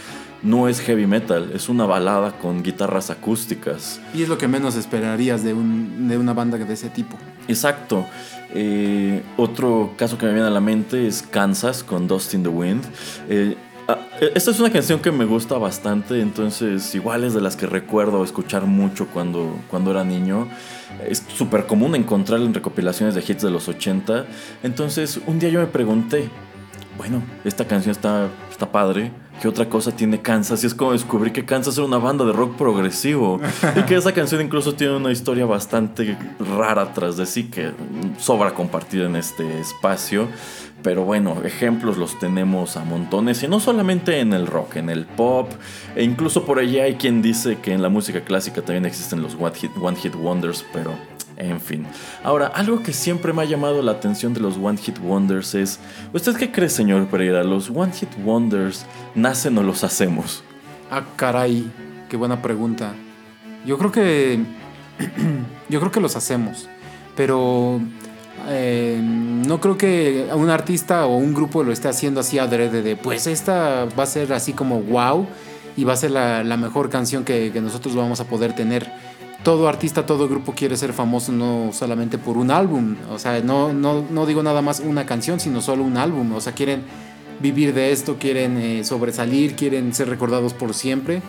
no 0.43 0.69
es 0.69 0.81
heavy 0.81 1.07
metal, 1.07 1.51
es 1.55 1.69
una 1.69 1.87
balada 1.87 2.33
con 2.39 2.65
guitarras 2.65 3.11
acústicas. 3.11 4.01
Y 4.13 4.23
es 4.23 4.29
lo 4.29 4.39
que 4.39 4.49
menos 4.49 4.75
esperarías 4.75 5.45
de, 5.45 5.55
un, 5.55 6.09
de 6.09 6.19
una 6.19 6.35
banda 6.35 6.59
de 6.59 6.75
ese 6.75 6.91
tipo. 6.91 7.17
Exacto. 7.49 8.07
Eh, 8.55 9.23
otro 9.37 9.93
caso 9.97 10.17
que 10.19 10.27
me 10.27 10.33
viene 10.33 10.47
a 10.49 10.51
la 10.51 10.61
mente 10.61 11.07
es 11.07 11.23
Kansas 11.23 11.83
con 11.83 12.07
Dust 12.07 12.35
in 12.35 12.43
the 12.43 12.49
Wind. 12.49 12.85
Eh, 13.29 13.57
ah, 13.89 13.99
esta 14.35 14.51
es 14.51 14.61
una 14.61 14.71
canción 14.71 15.01
que 15.01 15.13
me 15.13 15.25
gusta 15.25 15.59
bastante, 15.59 16.21
entonces 16.21 16.95
igual 16.95 17.25
es 17.25 17.35
de 17.35 17.41
las 17.41 17.57
que 17.57 17.67
recuerdo 17.67 18.25
escuchar 18.25 18.65
mucho 18.65 19.09
cuando, 19.09 19.59
cuando 19.71 19.91
era 19.91 20.05
niño. 20.05 20.49
Es 21.07 21.23
súper 21.37 21.67
común 21.67 21.95
encontrarla 21.95 22.47
en 22.47 22.55
recopilaciones 22.55 23.15
de 23.15 23.21
hits 23.27 23.43
de 23.43 23.51
los 23.51 23.69
80. 23.69 24.25
Entonces 24.63 25.21
un 25.27 25.39
día 25.39 25.51
yo 25.51 25.61
me 25.61 25.67
pregunté, 25.67 26.31
bueno, 26.97 27.23
esta 27.45 27.67
canción 27.67 27.93
está, 27.93 28.29
está 28.51 28.73
padre. 28.73 29.13
¿Qué 29.41 29.49
otra 29.49 29.69
cosa 29.69 29.93
tiene 29.95 30.23
Kansas? 30.23 30.65
Y 30.65 30.67
es 30.67 30.75
como 30.75 30.93
descubrí 30.93 31.31
que 31.31 31.45
Kansas 31.45 31.77
era 31.77 31.87
una 31.87 31.99
banda 31.99 32.25
de 32.25 32.33
rock 32.33 32.57
progresivo. 32.57 33.39
y 33.77 33.83
que 33.83 33.97
esa 33.97 34.13
canción 34.13 34.41
incluso 34.41 34.75
tiene 34.75 34.97
una 34.97 35.13
historia 35.13 35.45
bastante 35.45 36.17
rara 36.39 36.93
tras 36.95 37.17
de 37.17 37.27
sí 37.27 37.45
que 37.45 37.73
sobra 38.19 38.55
compartir 38.55 39.03
en 39.03 39.17
este 39.17 39.61
espacio. 39.61 40.29
Pero 40.83 41.05
bueno, 41.05 41.43
ejemplos 41.45 41.99
los 41.99 42.19
tenemos 42.19 42.77
a 42.77 42.85
montones. 42.85 43.43
Y 43.43 43.49
no 43.49 43.61
solamente 43.61 44.21
en 44.21 44.33
el 44.33 44.47
rock, 44.47 44.77
en 44.77 44.89
el 44.89 45.05
pop. 45.05 45.51
E 45.95 46.03
incluso 46.03 46.45
por 46.45 46.59
allá 46.59 46.85
hay 46.85 46.95
quien 46.95 47.21
dice 47.21 47.59
que 47.59 47.73
en 47.73 47.83
la 47.83 47.89
música 47.89 48.21
clásica 48.23 48.63
también 48.63 48.87
existen 48.87 49.21
los 49.21 49.37
one 49.39 49.97
hit 49.97 50.15
Wonders. 50.17 50.65
Pero 50.73 50.93
en 51.37 51.61
fin. 51.61 51.87
Ahora, 52.23 52.47
algo 52.49 52.83
que 52.83 52.93
siempre 52.93 53.33
me 53.33 53.43
ha 53.43 53.45
llamado 53.45 53.83
la 53.83 53.93
atención 53.93 54.33
de 54.33 54.41
los 54.41 54.57
One 54.57 54.79
Hit 54.79 54.99
Wonders 54.99 55.55
es, 55.55 55.79
¿usted 56.13 56.37
qué 56.37 56.51
cree, 56.51 56.69
señor 56.69 57.07
Pereira? 57.09 57.45
¿Los 57.45 57.71
One 57.71 57.93
Hit 57.93 58.09
Wonders 58.25 58.87
nacen 59.15 59.57
o 59.59 59.63
los 59.63 59.85
hacemos? 59.85 60.43
Ah, 60.91 61.05
caray, 61.17 61.71
qué 62.09 62.17
buena 62.17 62.41
pregunta. 62.41 62.95
Yo 63.67 63.77
creo 63.79 63.93
que. 63.93 64.41
yo 65.69 65.81
creo 65.81 65.93
que 65.93 66.01
los 66.01 66.17
hacemos. 66.17 66.69
Pero. 67.17 67.81
eh, 68.49 68.99
no 69.03 69.61
creo 69.61 69.77
que 69.77 70.29
un 70.35 70.51
artista 70.51 71.07
o 71.07 71.17
un 71.17 71.35
grupo 71.35 71.63
lo 71.63 71.73
esté 71.73 71.89
haciendo 71.89 72.21
así 72.21 72.39
adrede 72.39 72.83
de. 72.83 72.97
Pues 72.97 73.27
esta 73.27 73.87
va 73.99 74.05
a 74.05 74.07
ser 74.07 74.33
así 74.33 74.53
como 74.53 74.81
wow. 74.81 75.27
Y 75.77 75.85
va 75.85 75.93
a 75.93 75.97
ser 75.97 76.13
la, 76.13 76.43
mejor 76.57 76.89
canción 76.89 77.23
que 77.23 77.53
nosotros 77.61 77.95
vamos 77.95 78.21
a 78.21 78.25
poder 78.25 78.55
tener. 78.55 78.91
Todo 79.47 79.69
artista, 79.69 80.05
todo 80.07 80.29
grupo 80.29 80.55
quiere 80.57 80.77
ser 80.77 80.93
famoso 80.93 81.31
no 81.31 81.71
solamente 81.73 82.19
por 82.19 82.37
un 82.37 82.51
álbum. 82.51 82.97
O 83.13 83.21
sea, 83.21 83.41
no, 83.43 83.73
no, 83.73 84.05
no 84.11 84.27
digo 84.27 84.43
nada 84.43 84.61
más 84.61 84.81
una 84.81 85.07
canción, 85.07 85.39
sino 85.39 85.61
solo 85.61 85.85
un 85.85 85.99
álbum. 85.99 86.33
O 86.33 86.41
sea, 86.41 86.53
quieren 86.53 86.83
vivir 87.39 87.73
de 87.73 87.93
esto, 87.93 88.17
quieren 88.19 88.57
eh, 88.57 88.83
sobresalir, 88.83 89.55
quieren 89.55 89.95
ser 89.95 90.09
recordados 90.09 90.53
por 90.53 90.75
siempre. 90.75 91.23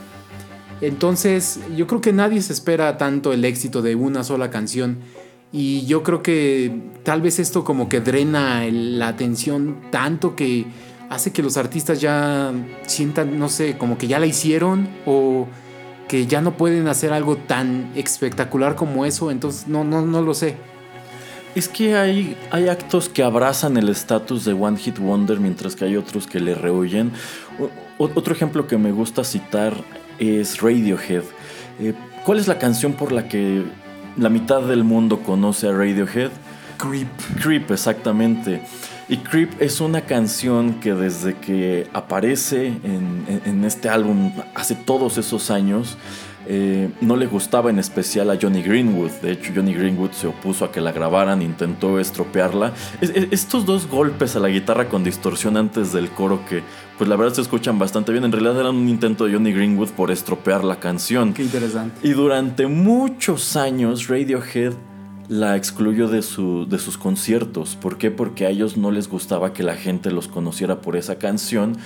Entonces, 0.82 1.60
yo 1.76 1.86
creo 1.86 2.02
que 2.02 2.12
nadie 2.12 2.42
se 2.42 2.54
espera 2.54 2.98
tanto 2.98 3.34
el 3.34 3.46
éxito 3.46 3.84
de 3.84 3.94
una 3.94 4.24
sola 4.24 4.50
canción. 4.50 4.98
Y 5.52 5.86
yo 5.86 6.02
creo 6.02 6.24
que 6.24 6.76
tal 7.04 7.22
vez 7.22 7.38
esto 7.38 7.64
como 7.64 7.88
que 7.88 8.02
drena 8.02 8.66
la 8.72 9.10
atención 9.10 9.78
tanto 9.92 10.36
que 10.36 10.66
hace 11.12 11.32
que 11.32 11.44
los 11.44 11.56
artistas 11.56 12.02
ya 12.02 12.52
sientan, 12.88 13.38
no 13.38 13.48
sé, 13.48 13.78
como 13.78 13.96
que 14.00 14.08
ya 14.08 14.18
la 14.18 14.26
hicieron 14.26 14.90
o 15.06 15.46
que 16.08 16.26
ya 16.28 16.42
no 16.42 16.56
pueden 16.58 16.88
hacer 16.88 17.14
algo 17.14 17.36
tan 17.38 17.92
espectacular 17.96 18.76
como 18.76 19.06
eso. 19.06 19.32
Entonces, 19.32 19.68
no, 19.68 19.84
no, 19.84 20.06
no 20.06 20.22
lo 20.22 20.34
sé. 20.34 20.56
Es 21.56 21.68
que 21.68 21.96
hay, 21.96 22.38
hay 22.52 22.68
actos 22.70 23.10
que 23.10 23.24
abrazan 23.24 23.78
el 23.78 23.90
estatus 23.90 24.46
de 24.46 24.54
One 24.54 24.78
Hit 24.78 25.00
Wonder 25.00 25.40
mientras 25.40 25.76
que 25.76 25.86
hay 25.86 25.96
otros 25.98 26.28
que 26.28 26.40
le 26.40 26.54
rehuyen. 26.56 27.12
O- 27.98 28.06
otro 28.14 28.34
ejemplo 28.34 28.68
que 28.68 28.78
me 28.78 28.92
gusta 28.92 29.24
citar 29.24 29.74
es 30.20 30.62
Radiohead. 30.62 31.24
Eh, 31.80 31.94
¿Cuál 32.26 32.38
es 32.40 32.48
la 32.48 32.60
canción 32.60 32.94
por 32.94 33.12
la 33.12 33.28
que 33.28 33.64
la 34.18 34.30
mitad 34.30 34.62
del 34.62 34.84
mundo 34.84 35.20
conoce 35.22 35.68
a 35.68 35.72
Radiohead? 35.72 36.30
Creep. 36.78 37.08
Creep, 37.42 37.72
exactamente. 37.72 38.62
Y 39.10 39.18
Creep 39.18 39.62
es 39.62 39.80
una 39.80 40.02
canción 40.02 40.82
que 40.82 40.94
desde 40.94 41.34
que 41.36 41.88
aparece 41.94 42.68
en, 42.68 43.24
en- 43.30 43.42
en 43.46 43.64
este 43.64 43.88
álbum 43.90 44.34
hace 44.54 44.76
todos 44.76 45.18
esos 45.18 45.50
años, 45.50 45.98
eh, 46.50 46.90
no 47.02 47.16
le 47.16 47.26
gustaba 47.26 47.70
en 47.70 47.80
especial 47.80 48.30
a 48.32 48.38
Johnny 48.42 48.62
Greenwood. 48.62 49.12
De 49.22 49.32
hecho, 49.32 49.52
Johnny 49.56 49.74
Greenwood 49.74 50.12
se 50.12 50.28
opuso 50.28 50.66
a 50.66 50.72
que 50.74 50.82
la 50.82 50.92
grabaran, 50.92 51.42
intentó 51.42 52.00
estropearla. 52.00 52.74
Es- 53.00 53.12
es- 53.12 53.28
estos 53.32 53.66
dos 53.66 53.88
golpes 53.88 54.36
a 54.36 54.40
la 54.40 54.50
guitarra 54.50 54.90
con 54.90 55.06
distorsión 55.06 55.56
antes 55.56 55.94
del 55.94 56.10
coro 56.10 56.42
que, 56.50 56.62
pues 56.98 57.10
la 57.10 57.16
verdad 57.16 57.34
se 57.34 57.42
escuchan 57.42 57.80
bastante 57.80 58.12
bien, 58.12 58.26
en 58.26 58.32
realidad 58.34 58.60
eran 58.60 58.76
un 58.76 58.90
intento 58.90 59.26
de 59.26 59.34
Johnny 59.34 59.54
Greenwood 59.54 59.90
por 59.92 60.12
estropear 60.12 60.66
la 60.66 60.82
canción. 60.82 61.34
Qué 61.34 61.44
interesante. 61.44 61.96
Y 62.06 62.12
durante 62.12 62.68
muchos 62.68 63.56
años 63.56 64.08
Radiohead 64.10 64.74
la 65.30 65.56
excluyó 65.56 66.08
de, 66.08 66.22
su, 66.22 66.68
de 66.68 66.80
sus 66.80 66.98
conciertos. 66.98 67.76
¿Por 67.76 67.98
qué? 67.98 68.12
Porque 68.12 68.46
a 68.46 68.50
ellos 68.50 68.78
no 68.78 68.92
les 68.92 69.10
gustaba 69.10 69.54
que 69.54 69.64
la 69.64 69.76
gente 69.76 70.12
los 70.12 70.28
conociera 70.28 70.82
por 70.82 70.96
esa 70.96 71.18
canción. 71.18 71.78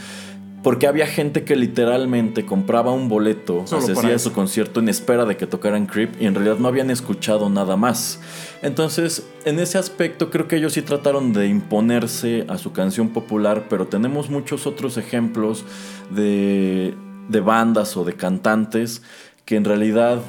Porque 0.63 0.85
había 0.85 1.07
gente 1.07 1.43
que 1.43 1.55
literalmente 1.55 2.45
compraba 2.45 2.91
un 2.91 3.09
boleto, 3.09 3.65
hacía 3.71 4.19
su 4.19 4.31
concierto 4.31 4.79
en 4.79 4.89
espera 4.89 5.25
de 5.25 5.35
que 5.35 5.47
tocaran 5.47 5.87
Creep 5.87 6.21
y 6.21 6.27
en 6.27 6.35
realidad 6.35 6.57
no 6.59 6.67
habían 6.67 6.91
escuchado 6.91 7.49
nada 7.49 7.77
más. 7.77 8.19
Entonces, 8.61 9.25
en 9.45 9.57
ese 9.57 9.79
aspecto 9.79 10.29
creo 10.29 10.47
que 10.47 10.57
ellos 10.57 10.73
sí 10.73 10.83
trataron 10.83 11.33
de 11.33 11.47
imponerse 11.47 12.45
a 12.47 12.59
su 12.59 12.73
canción 12.73 13.09
popular, 13.09 13.65
pero 13.71 13.87
tenemos 13.87 14.29
muchos 14.29 14.67
otros 14.67 14.97
ejemplos 14.97 15.65
de, 16.11 16.93
de 17.27 17.39
bandas 17.39 17.97
o 17.97 18.03
de 18.03 18.13
cantantes 18.13 19.01
que 19.45 19.55
en 19.55 19.65
realidad 19.65 20.21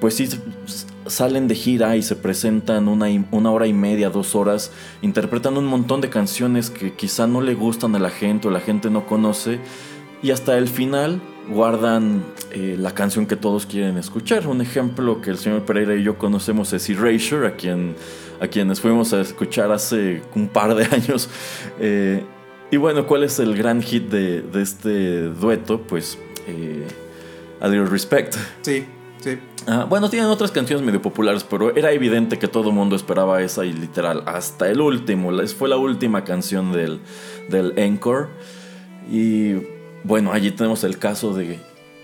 pues 0.00 0.14
sí 0.14 0.28
salen 1.06 1.48
de 1.48 1.54
gira 1.54 1.96
y 1.96 2.02
se 2.02 2.16
presentan 2.16 2.88
una, 2.88 3.06
una 3.30 3.50
hora 3.50 3.66
y 3.66 3.72
media, 3.72 4.10
dos 4.10 4.34
horas, 4.34 4.72
interpretan 5.02 5.56
un 5.56 5.66
montón 5.66 6.00
de 6.00 6.10
canciones 6.10 6.70
que 6.70 6.94
quizá 6.94 7.26
no 7.26 7.40
le 7.40 7.54
gustan 7.54 7.94
a 7.94 7.98
la 7.98 8.10
gente 8.10 8.48
o 8.48 8.50
la 8.50 8.60
gente 8.60 8.90
no 8.90 9.06
conoce 9.06 9.60
y 10.22 10.30
hasta 10.30 10.56
el 10.56 10.68
final 10.68 11.20
guardan 11.48 12.24
eh, 12.50 12.76
la 12.78 12.94
canción 12.94 13.26
que 13.26 13.36
todos 13.36 13.66
quieren 13.66 13.98
escuchar. 13.98 14.46
Un 14.46 14.60
ejemplo 14.62 15.20
que 15.20 15.30
el 15.30 15.36
señor 15.36 15.64
Pereira 15.64 15.94
y 15.94 16.02
yo 16.02 16.16
conocemos 16.16 16.72
es 16.72 16.88
Erasure, 16.88 17.46
a, 17.46 17.56
quien, 17.56 17.94
a 18.40 18.48
quienes 18.48 18.80
fuimos 18.80 19.12
a 19.12 19.20
escuchar 19.20 19.70
hace 19.70 20.22
un 20.34 20.48
par 20.48 20.74
de 20.74 20.84
años. 20.90 21.28
Eh, 21.78 22.24
y 22.70 22.76
bueno, 22.76 23.06
¿cuál 23.06 23.24
es 23.24 23.38
el 23.38 23.56
gran 23.56 23.82
hit 23.82 24.08
de, 24.08 24.40
de 24.40 24.62
este 24.62 25.22
dueto? 25.24 25.82
Pues 25.82 26.18
eh, 26.46 26.86
A 27.60 27.68
Little 27.68 27.86
Respect. 27.86 28.34
Sí, 28.62 28.86
Ah, 29.66 29.86
bueno, 29.88 30.10
tienen 30.10 30.28
otras 30.28 30.50
canciones 30.50 30.84
medio 30.84 31.00
populares, 31.00 31.44
pero 31.44 31.74
era 31.74 31.92
evidente 31.92 32.38
que 32.38 32.48
todo 32.48 32.68
el 32.68 32.74
mundo 32.74 32.96
esperaba 32.96 33.42
esa 33.42 33.64
y 33.64 33.72
literal, 33.72 34.22
hasta 34.26 34.68
el 34.68 34.80
último, 34.80 35.30
fue 35.58 35.68
la 35.68 35.76
última 35.76 36.24
canción 36.24 36.72
del, 36.72 37.00
del 37.48 37.78
Encore. 37.78 38.28
Y 39.10 39.54
bueno, 40.04 40.32
allí 40.32 40.50
tenemos 40.50 40.84
el 40.84 40.98
caso 40.98 41.34
de 41.34 41.58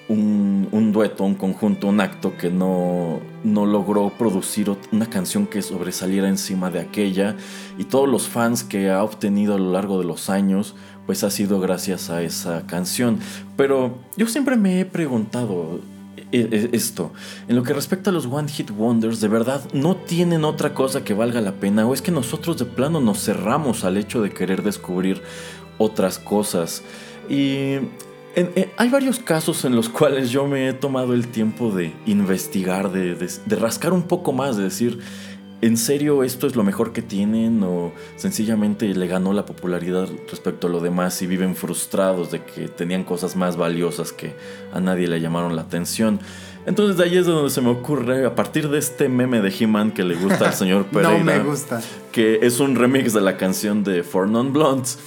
un, 0.09 0.68
un 0.72 0.92
dueto, 0.92 1.24
un 1.24 1.35
conjunto, 1.35 1.87
un 1.87 2.00
acto 2.00 2.37
que 2.37 2.50
no, 2.50 3.20
no 3.44 3.66
logró 3.66 4.11
producir 4.11 4.74
una 4.90 5.06
canción 5.09 5.46
que 5.46 5.62
sobresaliera 5.62 6.28
encima 6.28 6.70
de 6.70 6.80
aquella. 6.80 7.37
Y 7.78 7.85
todos 7.85 8.09
los 8.09 8.28
fans 8.28 8.64
que 8.64 8.90
ha 8.90 9.04
obtenido 9.04 9.54
a 9.54 9.59
lo 9.59 9.72
largo 9.72 9.98
de 9.98 10.04
los 10.04 10.30
años, 10.30 10.74
pues 11.06 11.24
ha 11.24 11.30
sido 11.30 11.61
gracias 11.61 12.11
a 12.11 12.22
esa 12.22 12.66
canción. 12.66 13.18
Pero 13.56 13.98
yo 14.16 14.26
siempre 14.26 14.56
me 14.56 14.80
he 14.80 14.85
preguntado 14.85 15.80
esto. 16.32 17.12
En 17.48 17.56
lo 17.56 17.62
que 17.62 17.72
respecta 17.72 18.10
a 18.10 18.12
los 18.12 18.26
One 18.26 18.48
Hit 18.48 18.70
Wonders, 18.70 19.20
¿de 19.20 19.28
verdad 19.28 19.62
no 19.72 19.96
tienen 19.96 20.44
otra 20.44 20.74
cosa 20.74 21.04
que 21.04 21.14
valga 21.14 21.40
la 21.40 21.52
pena? 21.52 21.86
¿O 21.86 21.94
es 21.94 22.02
que 22.02 22.10
nosotros 22.10 22.58
de 22.58 22.64
plano 22.66 23.00
nos 23.00 23.24
cerramos 23.24 23.84
al 23.84 23.96
hecho 23.96 24.22
de 24.22 24.30
querer 24.30 24.62
descubrir 24.62 25.22
otras 25.78 26.18
cosas? 26.18 26.82
Y 27.28 27.74
en- 28.36 28.70
hay 28.76 28.88
varios 28.90 29.18
casos 29.18 29.64
en 29.64 29.74
los 29.74 29.88
cuales 29.88 30.30
yo 30.30 30.46
me 30.46 30.68
he 30.68 30.72
tomado 30.72 31.14
el 31.14 31.26
tiempo 31.28 31.70
de 31.72 31.92
investigar, 32.06 32.92
de- 32.92 33.14
de 33.16 33.56
rascar 33.56 33.92
un 33.92 34.02
poco 34.02 34.32
más, 34.32 34.56
de 34.56 34.64
decir, 34.64 35.00
¿en 35.62 35.76
serio 35.76 36.22
esto 36.22 36.46
es 36.46 36.56
lo 36.56 36.62
mejor 36.62 36.92
que 36.92 37.02
tienen? 37.02 37.62
¿O 37.62 37.92
sencillamente 38.16 38.86
le 38.94 39.06
ganó 39.06 39.32
la 39.32 39.46
popularidad 39.46 40.08
respecto 40.30 40.66
a 40.66 40.70
lo 40.70 40.80
demás 40.80 41.20
y 41.22 41.26
viven 41.26 41.54
frustrados 41.54 42.30
de 42.30 42.42
que 42.42 42.68
tenían 42.68 43.04
cosas 43.04 43.36
más 43.36 43.56
valiosas 43.56 44.12
que 44.12 44.34
a 44.72 44.80
nadie 44.80 45.06
le 45.08 45.20
llamaron 45.20 45.56
la 45.56 45.62
atención? 45.62 46.20
Entonces 46.66 46.96
de 46.96 47.04
ahí 47.04 47.16
es 47.16 47.26
donde 47.26 47.50
se 47.50 47.60
me 47.60 47.70
ocurre, 47.70 48.26
a 48.26 48.34
partir 48.34 48.68
de 48.68 48.78
este 48.78 49.08
meme 49.08 49.40
de 49.40 49.52
He-Man 49.58 49.92
que 49.92 50.04
le 50.04 50.14
gusta 50.14 50.48
al 50.48 50.54
señor 50.54 50.84
Pereira 50.86 51.18
No 51.18 51.24
me 51.24 51.38
gusta. 51.40 51.80
que 52.12 52.40
es 52.42 52.60
un 52.60 52.76
remix 52.76 53.12
de 53.12 53.20
la 53.22 53.36
canción 53.36 53.82
de 53.82 54.02
For 54.02 54.28
Non 54.28 54.52
Blondes. 54.52 54.98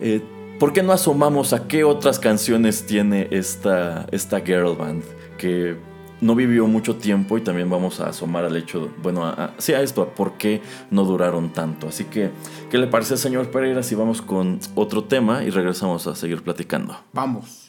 Eh, 0.00 0.22
¿Por 0.58 0.72
qué 0.72 0.82
no 0.82 0.92
asomamos 0.92 1.52
a 1.52 1.68
qué 1.68 1.84
otras 1.84 2.18
canciones 2.18 2.84
tiene 2.84 3.28
esta, 3.30 4.06
esta 4.10 4.40
girl 4.40 4.76
band? 4.76 5.04
Que 5.38 5.76
no 6.20 6.34
vivió 6.34 6.66
mucho 6.66 6.96
tiempo 6.96 7.38
y 7.38 7.40
también 7.40 7.70
vamos 7.70 8.00
a 8.00 8.08
asomar 8.08 8.44
al 8.44 8.56
hecho, 8.56 8.90
bueno, 9.02 9.26
a, 9.26 9.54
sí 9.58 9.72
a 9.72 9.82
esto, 9.82 10.02
a 10.02 10.14
por 10.14 10.32
qué 10.32 10.62
no 10.90 11.04
duraron 11.04 11.52
tanto. 11.52 11.88
Así 11.88 12.04
que, 12.04 12.30
¿qué 12.70 12.78
le 12.78 12.86
parece, 12.86 13.16
señor 13.16 13.50
Pereira, 13.50 13.82
si 13.82 13.94
vamos 13.94 14.22
con 14.22 14.60
otro 14.74 15.04
tema 15.04 15.44
y 15.44 15.50
regresamos 15.50 16.06
a 16.06 16.14
seguir 16.14 16.42
platicando? 16.42 16.96
Vamos. 17.12 17.67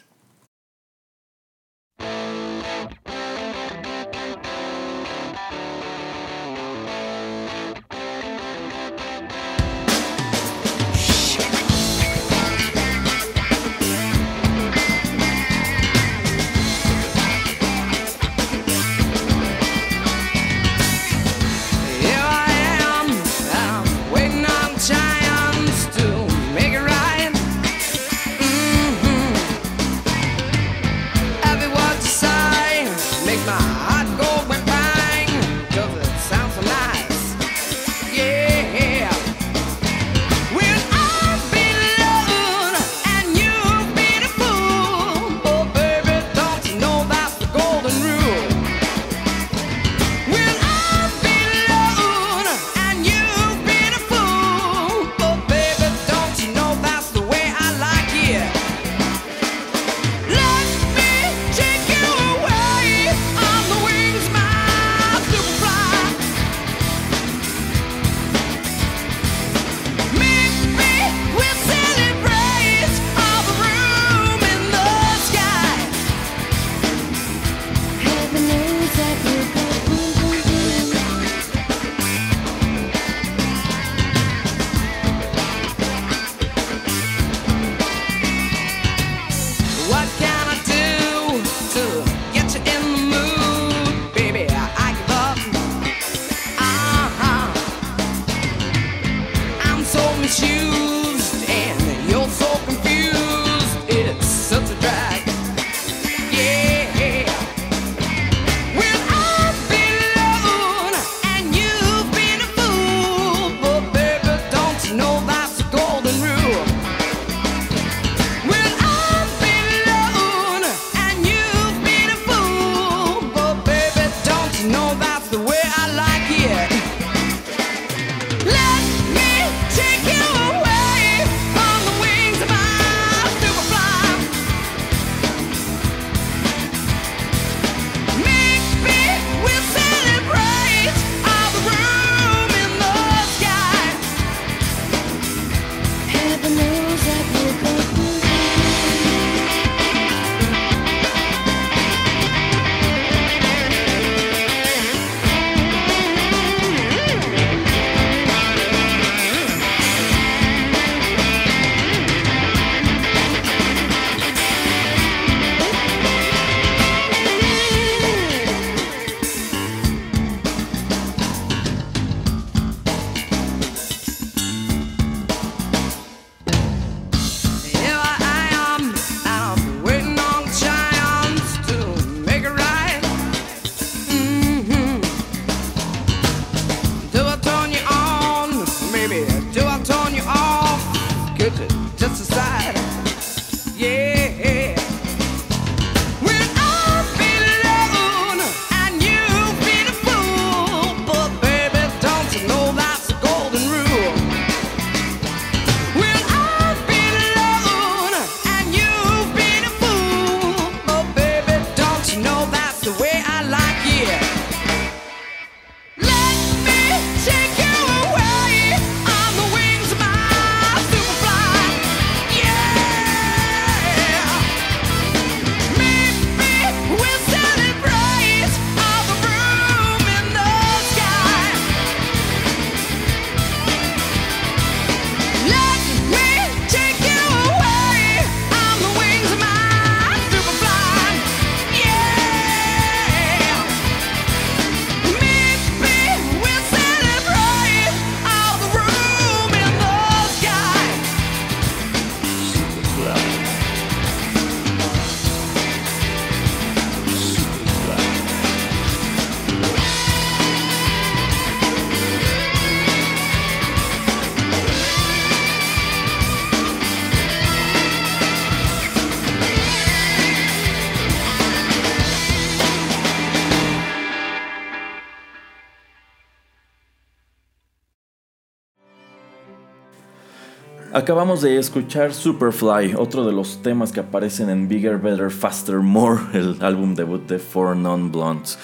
Acabamos 281.10 281.42
de 281.42 281.58
escuchar 281.58 282.14
Superfly, 282.14 282.94
otro 282.96 283.26
de 283.26 283.32
los 283.34 283.64
temas 283.64 283.92
que 283.92 284.00
aparecen 284.00 284.48
en 284.52 284.68
Bigger, 284.68 285.00
Better, 285.00 285.32
Faster, 285.32 285.78
More, 285.78 286.20
el 286.34 286.58
álbum 286.62 286.94
debut 286.94 287.26
de 287.28 287.40
Four 287.40 287.76
Non 287.76 288.12
Blondes. 288.12 288.60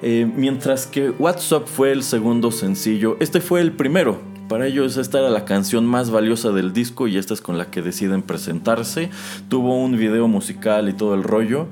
Eh, 0.00 0.26
mientras 0.34 0.86
que 0.86 1.10
What's 1.10 1.52
Up 1.52 1.66
fue 1.66 1.92
el 1.92 2.02
segundo 2.02 2.52
sencillo, 2.52 3.18
este 3.20 3.42
fue 3.42 3.60
el 3.60 3.72
primero. 3.72 4.18
Para 4.48 4.66
ellos 4.66 4.96
esta 4.96 5.18
era 5.18 5.28
la 5.28 5.44
canción 5.44 5.84
más 5.84 6.10
valiosa 6.10 6.52
del 6.52 6.72
disco 6.72 7.06
y 7.06 7.18
esta 7.18 7.34
es 7.34 7.42
con 7.42 7.58
la 7.58 7.66
que 7.70 7.82
deciden 7.82 8.22
presentarse. 8.22 9.10
Tuvo 9.50 9.76
un 9.84 9.98
video 9.98 10.26
musical 10.26 10.88
y 10.88 10.94
todo 10.94 11.14
el 11.14 11.22
rollo, 11.22 11.66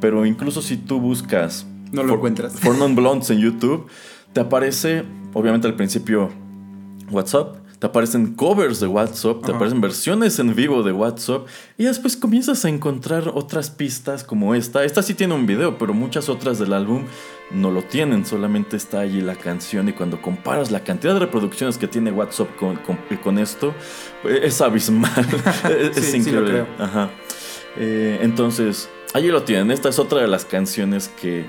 pero 0.00 0.24
incluso 0.24 0.62
si 0.62 0.78
tú 0.78 0.98
buscas 0.98 1.66
No 1.92 2.00
lo 2.04 2.08
For- 2.08 2.16
encuentras. 2.16 2.58
Four 2.58 2.78
Non 2.78 2.94
Blondes 2.94 3.28
en 3.28 3.38
YouTube, 3.38 3.86
te 4.32 4.40
aparece, 4.40 5.04
obviamente 5.34 5.66
al 5.66 5.74
principio, 5.74 6.30
WhatsApp. 7.10 7.56
Te 7.84 7.88
aparecen 7.88 8.32
covers 8.34 8.80
de 8.80 8.86
WhatsApp, 8.86 9.40
te 9.42 9.48
Ajá. 9.48 9.56
aparecen 9.56 9.82
versiones 9.82 10.38
en 10.38 10.54
vivo 10.54 10.82
de 10.82 10.90
WhatsApp 10.92 11.46
y 11.76 11.84
después 11.84 12.16
comienzas 12.16 12.64
a 12.64 12.70
encontrar 12.70 13.28
otras 13.34 13.68
pistas 13.68 14.24
como 14.24 14.54
esta. 14.54 14.84
Esta 14.84 15.02
sí 15.02 15.12
tiene 15.12 15.34
un 15.34 15.44
video, 15.44 15.76
pero 15.76 15.92
muchas 15.92 16.30
otras 16.30 16.58
del 16.58 16.72
álbum 16.72 17.04
no 17.50 17.70
lo 17.70 17.82
tienen, 17.82 18.24
solamente 18.24 18.78
está 18.78 19.00
allí 19.00 19.20
la 19.20 19.34
canción 19.34 19.86
y 19.90 19.92
cuando 19.92 20.22
comparas 20.22 20.70
la 20.70 20.80
cantidad 20.82 21.12
de 21.12 21.20
reproducciones 21.20 21.76
que 21.76 21.86
tiene 21.86 22.10
WhatsApp 22.10 22.56
con, 22.56 22.76
con- 22.76 22.96
con 23.22 23.38
esto, 23.38 23.74
pues, 24.22 24.40
es 24.42 24.62
abismal. 24.62 25.10
es 25.94 26.06
Sí, 26.06 26.16
increíble. 26.16 26.64
Ajá. 26.78 27.10
Eh, 27.76 28.18
entonces, 28.22 28.88
allí 29.12 29.28
lo 29.28 29.42
tienen. 29.42 29.70
Esta 29.70 29.90
es 29.90 29.98
otra 29.98 30.22
de 30.22 30.26
las 30.28 30.46
canciones 30.46 31.08
que 31.20 31.44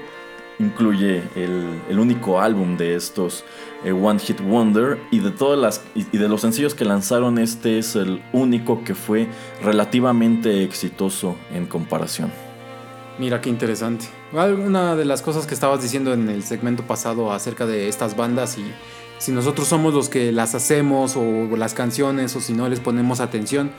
incluye 0.59 1.23
el, 1.35 1.81
el 1.89 1.99
único 1.99 2.39
álbum 2.39 2.77
de 2.77 2.95
estos 2.95 3.43
eh, 3.83 3.91
One 3.91 4.19
Hit 4.19 4.41
Wonder 4.41 4.99
y 5.11 5.19
de 5.19 5.31
todas 5.31 5.59
las 5.59 5.81
y, 5.95 6.05
y 6.11 6.17
de 6.17 6.29
los 6.29 6.41
sencillos 6.41 6.73
que 6.75 6.85
lanzaron 6.85 7.37
este 7.37 7.77
es 7.77 7.95
el 7.95 8.21
único 8.33 8.83
que 8.83 8.95
fue 8.95 9.27
relativamente 9.61 10.63
exitoso 10.63 11.35
en 11.53 11.65
comparación. 11.65 12.31
Mira 13.17 13.39
qué 13.39 13.49
interesante. 13.49 14.07
Una 14.33 14.95
de 14.95 15.05
las 15.05 15.21
cosas 15.21 15.47
que 15.47 15.53
estabas 15.53 15.81
diciendo 15.81 16.13
en 16.13 16.29
el 16.29 16.43
segmento 16.43 16.83
pasado 16.83 17.31
acerca 17.31 17.65
de 17.65 17.87
estas 17.87 18.17
bandas 18.17 18.57
y 18.57 18.65
si 19.19 19.31
nosotros 19.31 19.67
somos 19.67 19.93
los 19.93 20.09
que 20.09 20.33
las 20.33 20.55
hacemos 20.55 21.15
o 21.15 21.55
las 21.55 21.73
canciones 21.73 22.35
o 22.35 22.41
si 22.41 22.53
no 22.53 22.67
les 22.67 22.79
ponemos 22.79 23.21
atención. 23.21 23.71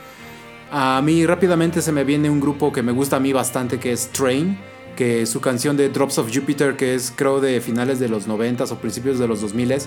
A 0.71 1.01
mí 1.03 1.25
rápidamente 1.25 1.81
se 1.81 1.91
me 1.91 2.03
viene 2.03 2.29
un 2.29 2.41
grupo 2.41 2.73
que 2.73 2.81
me 2.81 2.91
gusta 2.91 3.17
a 3.17 3.19
mí 3.19 3.31
bastante 3.31 3.79
que 3.79 3.91
es 3.91 4.09
Train, 4.09 4.57
que 4.97 5.25
su 5.25 5.39
canción 5.39 5.77
de 5.77 5.87
Drops 5.87 6.17
of 6.17 6.29
Jupiter, 6.33 6.75
que 6.75 6.95
es 6.95 7.13
creo 7.15 7.39
de 7.39 7.61
finales 7.61 7.99
de 7.99 8.09
los 8.09 8.27
90 8.27 8.65
o 8.65 8.75
principios 8.79 9.19
de 9.19 9.27
los 9.27 9.39
2000 9.39 9.83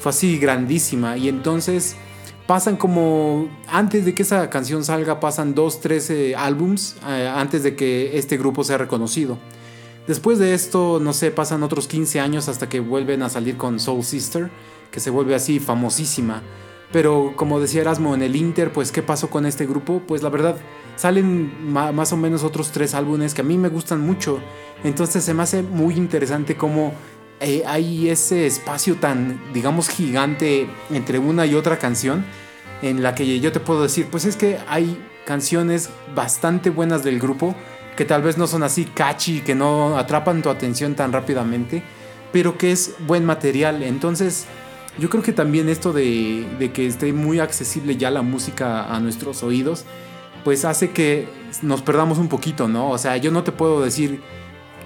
fue 0.00 0.10
así 0.10 0.38
grandísima 0.38 1.16
y 1.16 1.28
entonces 1.28 1.94
pasan 2.46 2.76
como 2.76 3.48
antes 3.68 4.04
de 4.04 4.14
que 4.14 4.22
esa 4.22 4.50
canción 4.50 4.84
salga 4.84 5.20
pasan 5.20 5.54
dos, 5.54 5.80
tres 5.80 6.10
eh, 6.10 6.34
álbums 6.34 6.96
eh, 7.06 7.32
antes 7.32 7.62
de 7.62 7.76
que 7.76 8.18
este 8.18 8.36
grupo 8.36 8.64
sea 8.64 8.78
reconocido. 8.78 9.38
Después 10.06 10.38
de 10.38 10.52
esto, 10.52 10.98
no 11.00 11.12
sé, 11.12 11.30
pasan 11.30 11.62
otros 11.62 11.86
15 11.86 12.20
años 12.20 12.48
hasta 12.48 12.68
que 12.68 12.80
vuelven 12.80 13.22
a 13.22 13.30
salir 13.30 13.56
con 13.56 13.80
Soul 13.80 14.04
Sister, 14.04 14.50
que 14.90 15.00
se 15.00 15.10
vuelve 15.10 15.34
así 15.34 15.60
famosísima. 15.60 16.42
Pero 16.92 17.32
como 17.36 17.58
decía 17.58 17.80
Erasmo 17.80 18.14
en 18.14 18.22
el 18.22 18.36
Inter, 18.36 18.72
pues 18.72 18.92
¿qué 18.92 19.02
pasó 19.02 19.30
con 19.30 19.46
este 19.46 19.66
grupo? 19.66 20.02
Pues 20.06 20.22
la 20.22 20.28
verdad, 20.28 20.56
salen 20.96 21.72
más 21.72 22.12
o 22.12 22.16
menos 22.16 22.44
otros 22.44 22.70
tres 22.70 22.94
álbumes 22.94 23.34
que 23.34 23.40
a 23.40 23.44
mí 23.44 23.58
me 23.58 23.68
gustan 23.68 24.00
mucho. 24.00 24.40
Entonces 24.84 25.24
se 25.24 25.34
me 25.34 25.42
hace 25.42 25.62
muy 25.62 25.94
interesante 25.94 26.56
cómo 26.56 26.92
eh, 27.40 27.62
hay 27.66 28.08
ese 28.08 28.46
espacio 28.46 28.96
tan, 28.96 29.40
digamos, 29.52 29.88
gigante 29.88 30.68
entre 30.90 31.18
una 31.18 31.46
y 31.46 31.54
otra 31.54 31.78
canción 31.78 32.24
en 32.82 33.02
la 33.02 33.14
que 33.14 33.40
yo 33.40 33.50
te 33.50 33.60
puedo 33.60 33.82
decir, 33.82 34.06
pues 34.10 34.24
es 34.24 34.36
que 34.36 34.58
hay 34.68 35.02
canciones 35.24 35.90
bastante 36.14 36.70
buenas 36.70 37.02
del 37.02 37.18
grupo 37.18 37.54
que 37.96 38.04
tal 38.04 38.22
vez 38.22 38.36
no 38.36 38.46
son 38.46 38.62
así 38.62 38.84
catchy, 38.84 39.40
que 39.40 39.54
no 39.54 39.96
atrapan 39.98 40.42
tu 40.42 40.50
atención 40.50 40.94
tan 40.94 41.12
rápidamente, 41.12 41.82
pero 42.32 42.58
que 42.58 42.72
es 42.72 42.94
buen 43.06 43.24
material. 43.24 43.82
Entonces, 43.82 44.46
yo 44.98 45.08
creo 45.08 45.22
que 45.22 45.32
también 45.32 45.68
esto 45.68 45.92
de 45.92 46.70
que 46.74 46.86
esté 46.86 47.12
muy 47.12 47.38
accesible 47.38 47.96
ya 47.96 48.10
la 48.10 48.22
música 48.22 48.94
a 48.94 49.00
nuestros 49.00 49.42
oídos, 49.42 49.84
pues 50.44 50.64
hace 50.64 50.90
que 50.90 51.26
nos 51.62 51.82
perdamos 51.82 52.18
un 52.18 52.28
poquito, 52.28 52.68
¿no? 52.68 52.90
O 52.90 52.98
sea, 52.98 53.16
yo 53.16 53.30
no 53.30 53.42
te 53.42 53.52
puedo 53.52 53.82
decir 53.82 54.20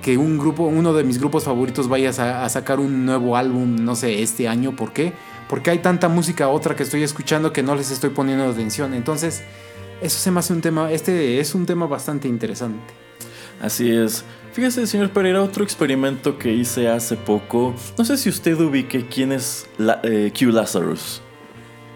que 0.03 0.17
un 0.17 0.39
grupo, 0.39 0.63
uno 0.65 0.93
de 0.95 1.03
mis 1.05 1.19
grupos 1.19 1.45
favoritos 1.45 1.89
vaya 1.89 2.11
a, 2.17 2.45
a 2.45 2.49
sacar 2.49 2.79
un 2.79 3.05
nuevo 3.05 3.37
álbum, 3.37 3.77
no 3.85 3.97
sé, 3.97 4.23
este 4.23 4.47
año. 4.49 4.77
¿Por 4.77 4.93
qué? 4.93 5.13
Porque 5.49 5.71
hay 5.71 5.79
tanta 5.79 6.09
música 6.09 6.49
otra 6.49 6.77
que 6.77 6.83
estoy 6.85 7.03
escuchando 7.03 7.53
que 7.53 7.63
no 7.63 7.75
les 7.75 7.91
estoy 7.91 8.11
poniendo 8.11 8.45
atención. 8.45 8.95
Entonces, 8.95 9.43
eso 10.01 10.19
se 10.19 10.31
me 10.31 10.39
hace 10.39 10.53
un 10.53 10.61
tema, 10.61 10.93
este 10.93 11.41
es 11.41 11.55
un 11.55 11.67
tema 11.67 11.87
bastante 11.87 12.29
interesante. 12.29 12.95
Así 13.61 13.91
es. 13.91 14.25
Fíjese, 14.53 14.87
señor 14.87 15.11
Pereira, 15.11 15.43
otro 15.43 15.65
experimento 15.65 16.39
que 16.39 16.53
hice 16.53 16.89
hace 16.89 17.17
poco. 17.17 17.75
No 17.97 18.05
sé 18.05 18.17
si 18.17 18.29
usted 18.29 18.61
ubique 18.61 19.07
quién 19.07 19.33
es 19.33 19.67
la- 19.79 20.01
eh, 20.05 20.33
Q 20.39 20.51
Lazarus. 20.53 21.23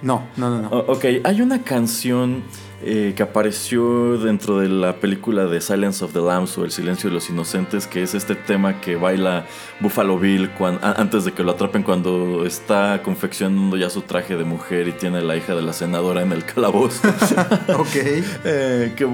No, 0.00 0.24
no, 0.36 0.50
no, 0.50 0.62
no. 0.62 0.68
O- 0.70 0.92
ok, 0.94 1.04
hay 1.22 1.40
una 1.40 1.62
canción 1.62 2.42
eh, 2.84 3.12
que 3.16 3.22
apareció 3.22 4.18
dentro 4.18 4.58
de 4.58 4.68
la 4.68 4.96
película 4.96 5.46
de 5.46 5.60
Silence 5.60 6.04
of 6.04 6.12
the 6.12 6.20
Lambs 6.20 6.56
o 6.58 6.64
El 6.64 6.70
Silencio 6.70 7.08
de 7.10 7.14
los 7.14 7.30
Inocentes, 7.30 7.86
que 7.86 8.02
es 8.02 8.14
este 8.14 8.34
tema 8.34 8.80
que 8.80 8.96
baila 8.96 9.46
Buffalo 9.80 10.18
Bill 10.18 10.50
antes 10.82 11.24
de 11.24 11.32
que 11.32 11.42
lo 11.42 11.52
atrapen 11.52 11.82
cuando 11.82 12.44
está 12.44 13.00
confeccionando 13.02 13.76
ya 13.76 13.88
su 13.90 14.02
traje 14.02 14.36
de 14.36 14.44
mujer 14.44 14.88
y 14.88 14.92
tiene 14.92 15.18
a 15.18 15.22
la 15.22 15.36
hija 15.36 15.54
de 15.54 15.62
la 15.62 15.72
senadora 15.72 16.22
en 16.22 16.32
el 16.32 16.44
calabozo. 16.44 17.06
ok. 17.78 17.96
Eh, 18.44 18.92
que 18.96 19.08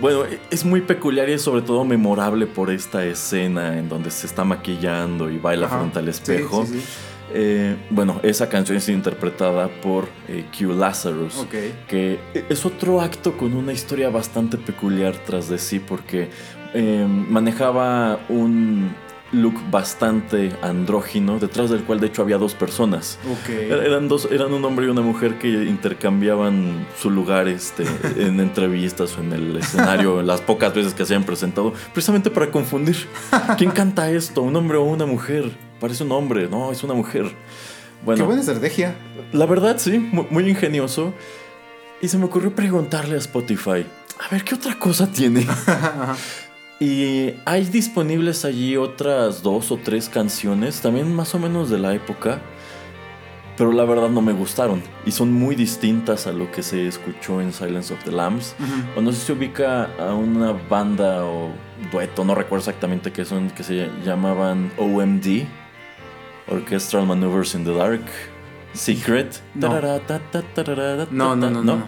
bueno, 0.00 0.22
es 0.50 0.64
muy 0.64 0.80
peculiar 0.80 1.28
y 1.28 1.32
es 1.34 1.42
sobre 1.42 1.62
todo 1.62 1.84
memorable 1.84 2.46
por 2.46 2.70
esta 2.70 3.04
escena 3.06 3.78
en 3.78 3.88
donde 3.88 4.10
se 4.10 4.26
está 4.26 4.42
maquillando 4.44 5.30
y 5.30 5.38
baila 5.38 5.66
Ajá. 5.66 5.78
frente 5.78 5.98
al 6.00 6.04
Sí, 6.06 6.10
espejo. 6.10 6.66
sí, 6.66 6.80
sí. 6.80 6.84
Eh, 7.36 7.76
bueno, 7.90 8.20
esa 8.22 8.48
canción 8.48 8.78
es 8.78 8.88
interpretada 8.88 9.68
por 9.82 10.08
eh, 10.28 10.44
Q 10.56 10.72
Lazarus, 10.74 11.36
Ok. 11.38 11.54
que 11.88 12.20
es 12.48 12.64
otro 12.64 13.00
acto 13.00 13.36
con 13.36 13.54
una 13.54 13.72
historia 13.72 14.08
bastante 14.08 14.56
peculiar 14.56 15.16
tras 15.26 15.48
de 15.48 15.58
sí, 15.58 15.80
porque 15.80 16.28
eh, 16.74 17.04
manejaba 17.08 18.20
un 18.28 18.92
look 19.32 19.54
bastante 19.68 20.52
andrógino, 20.62 21.40
detrás 21.40 21.68
del 21.70 21.82
cual 21.82 21.98
de 21.98 22.06
hecho 22.06 22.22
había 22.22 22.38
dos 22.38 22.54
personas. 22.54 23.18
Ok. 23.28 23.48
Er- 23.48 23.82
Eran 23.84 24.06
dos, 24.06 24.28
eran 24.30 24.52
un 24.52 24.64
hombre 24.64 24.86
y 24.86 24.88
una 24.90 25.00
mujer 25.02 25.38
que 25.40 25.48
intercambiaban 25.48 26.86
su 26.96 27.10
lugar 27.10 27.48
este, 27.48 27.82
en 28.16 28.38
entrevistas 28.38 29.16
o 29.18 29.22
en 29.22 29.32
el 29.32 29.56
escenario, 29.56 30.22
las 30.22 30.40
pocas 30.40 30.72
veces 30.72 30.94
que 30.94 31.04
se 31.04 31.14
hayan 31.14 31.24
presentado, 31.26 31.72
precisamente 31.92 32.30
para 32.30 32.52
confundir. 32.52 32.96
¿Quién 33.58 33.72
canta 33.72 34.08
esto? 34.10 34.42
¿Un 34.42 34.54
hombre 34.54 34.78
o 34.78 34.84
una 34.84 35.04
mujer? 35.06 35.50
Parece 35.84 36.02
un 36.04 36.12
hombre, 36.12 36.48
no, 36.48 36.72
es 36.72 36.82
una 36.82 36.94
mujer. 36.94 37.24
Qué 37.24 38.04
Bueno, 38.06 38.24
buena 38.24 38.40
estrategia. 38.40 38.94
la 39.32 39.44
verdad 39.44 39.76
sí, 39.78 39.98
mu- 39.98 40.24
muy 40.30 40.48
ingenioso. 40.48 41.12
Y 42.00 42.08
se 42.08 42.16
me 42.16 42.24
ocurrió 42.24 42.54
preguntarle 42.54 43.16
a 43.16 43.18
Spotify, 43.18 43.84
a 44.18 44.28
ver, 44.30 44.44
¿qué 44.44 44.54
otra 44.54 44.78
cosa 44.78 45.06
tiene? 45.10 45.46
Y 46.80 47.34
hay 47.44 47.64
disponibles 47.66 48.44
allí 48.44 48.76
otras 48.76 49.42
dos 49.42 49.70
o 49.70 49.76
tres 49.76 50.08
canciones, 50.08 50.80
también 50.80 51.14
más 51.14 51.34
o 51.34 51.38
menos 51.38 51.70
de 51.70 51.78
la 51.78 51.94
época, 51.94 52.40
pero 53.56 53.70
la 53.72 53.84
verdad 53.84 54.08
no 54.08 54.20
me 54.20 54.32
gustaron 54.32 54.82
y 55.06 55.12
son 55.12 55.32
muy 55.32 55.54
distintas 55.54 56.26
a 56.26 56.32
lo 56.32 56.50
que 56.50 56.62
se 56.64 56.88
escuchó 56.88 57.40
en 57.40 57.52
Silence 57.52 57.94
of 57.94 58.02
the 58.04 58.10
Lambs. 58.10 58.56
O 58.96 59.00
no 59.00 59.12
sé 59.12 59.20
si 59.20 59.26
se 59.26 59.32
ubica 59.34 59.84
a 60.00 60.14
una 60.14 60.50
banda 60.68 61.24
o 61.24 61.50
dueto, 61.92 62.24
no 62.24 62.34
recuerdo 62.34 62.58
exactamente 62.68 63.12
qué 63.12 63.24
son, 63.24 63.50
que 63.50 63.62
se 63.62 63.88
llamaban 64.04 64.72
OMD, 64.76 65.44
Orchestral 66.48 67.06
Maneuvers 67.06 67.54
in 67.54 67.64
the 67.64 67.74
Dark, 67.74 68.02
Secret. 68.72 69.40
No. 69.54 69.68
Tarara, 69.68 70.00
ta, 70.00 70.18
ta, 70.18 70.42
tarara, 70.42 71.04
ta, 71.04 71.08
No, 71.10 71.36
no, 71.36 71.50
no, 71.50 71.62
no, 71.62 71.76
no. 71.76 71.86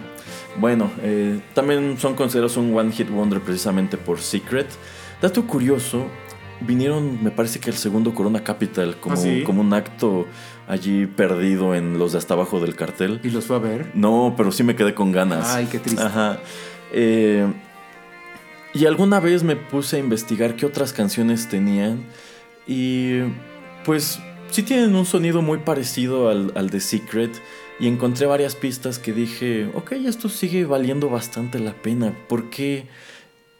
Bueno, 0.59 0.89
eh, 1.01 1.39
también 1.53 1.97
son 1.99 2.15
considerados 2.15 2.57
un 2.57 2.75
One 2.75 2.91
Hit 2.91 3.09
Wonder 3.09 3.41
precisamente 3.41 3.97
por 3.97 4.19
Secret. 4.19 4.67
Dato 5.21 5.45
curioso, 5.45 6.07
vinieron, 6.61 7.23
me 7.23 7.29
parece 7.31 7.59
que 7.59 7.69
el 7.69 7.75
segundo 7.75 8.13
Corona 8.13 8.43
Capital, 8.43 8.99
como, 8.99 9.15
¿Ah, 9.15 9.17
sí? 9.17 9.43
como 9.43 9.61
un 9.61 9.73
acto 9.73 10.25
allí 10.67 11.05
perdido 11.05 11.75
en 11.75 11.99
los 11.99 12.13
de 12.13 12.17
hasta 12.17 12.33
abajo 12.33 12.59
del 12.59 12.75
cartel. 12.75 13.19
¿Y 13.23 13.29
los 13.29 13.45
fue 13.45 13.57
a 13.57 13.59
ver? 13.59 13.91
No, 13.93 14.33
pero 14.35 14.51
sí 14.51 14.63
me 14.63 14.75
quedé 14.75 14.93
con 14.93 15.11
ganas. 15.11 15.53
Ay, 15.53 15.67
qué 15.71 15.79
triste. 15.79 16.01
Ajá. 16.01 16.39
Eh, 16.91 17.45
y 18.73 18.85
alguna 18.85 19.19
vez 19.19 19.43
me 19.43 19.55
puse 19.55 19.97
a 19.97 19.99
investigar 19.99 20.55
qué 20.55 20.65
otras 20.65 20.93
canciones 20.93 21.47
tenían. 21.47 22.03
Y 22.67 23.21
pues 23.85 24.19
sí 24.51 24.63
tienen 24.63 24.95
un 24.95 25.05
sonido 25.05 25.41
muy 25.41 25.59
parecido 25.59 26.29
al, 26.29 26.51
al 26.55 26.69
de 26.69 26.79
Secret 26.79 27.31
y 27.79 27.87
encontré 27.87 28.25
varias 28.25 28.55
pistas 28.55 28.99
que 28.99 29.13
dije, 29.13 29.69
ok, 29.75 29.91
esto 29.93 30.29
sigue 30.29 30.65
valiendo 30.65 31.09
bastante 31.09 31.59
la 31.59 31.73
pena, 31.73 32.13
¿por 32.27 32.49
qué 32.49 32.87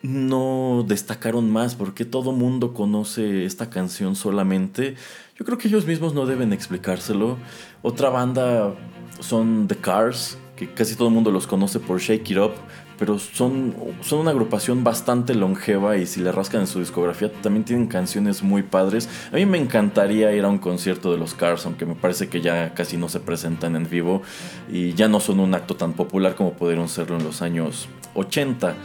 no 0.01 0.85
destacaron 0.87 1.49
más? 1.51 1.75
¿Por 1.75 1.93
qué 1.93 2.05
todo 2.05 2.31
mundo 2.31 2.73
conoce 2.73 3.45
esta 3.45 3.69
canción 3.69 4.15
solamente? 4.15 4.95
Yo 5.37 5.45
creo 5.45 5.57
que 5.57 5.67
ellos 5.67 5.85
mismos 5.85 6.13
no 6.13 6.25
deben 6.25 6.53
explicárselo. 6.53 7.37
Otra 7.81 8.09
banda 8.09 8.75
son 9.19 9.67
The 9.67 9.75
Cars, 9.75 10.37
que 10.55 10.71
casi 10.71 10.95
todo 10.95 11.07
el 11.07 11.13
mundo 11.13 11.31
los 11.31 11.47
conoce 11.47 11.79
por 11.79 11.99
Shake 11.99 12.31
It 12.31 12.37
Up, 12.37 12.53
pero 12.97 13.19
son, 13.19 13.75
son 14.01 14.19
una 14.19 14.31
agrupación 14.31 14.83
bastante 14.83 15.35
longeva 15.35 15.97
y 15.97 16.05
si 16.05 16.21
le 16.21 16.31
rascan 16.31 16.61
en 16.61 16.67
su 16.67 16.79
discografía 16.79 17.31
también 17.31 17.63
tienen 17.63 17.87
canciones 17.87 18.43
muy 18.43 18.63
padres. 18.63 19.09
A 19.31 19.35
mí 19.35 19.45
me 19.45 19.57
encantaría 19.57 20.33
ir 20.33 20.45
a 20.45 20.49
un 20.49 20.57
concierto 20.57 21.11
de 21.11 21.17
los 21.17 21.33
Cars, 21.33 21.65
aunque 21.65 21.85
me 21.85 21.95
parece 21.95 22.27
que 22.29 22.41
ya 22.41 22.73
casi 22.73 22.97
no 22.97 23.09
se 23.09 23.19
presentan 23.19 23.75
en 23.75 23.89
vivo 23.89 24.21
y 24.71 24.93
ya 24.93 25.07
no 25.07 25.19
son 25.19 25.39
un 25.39 25.53
acto 25.53 25.75
tan 25.75 25.93
popular 25.93 26.35
como 26.35 26.53
pudieron 26.53 26.89
serlo 26.89 27.17
en 27.17 27.23
los 27.23 27.41
años 27.41 27.87
80, 28.15 28.75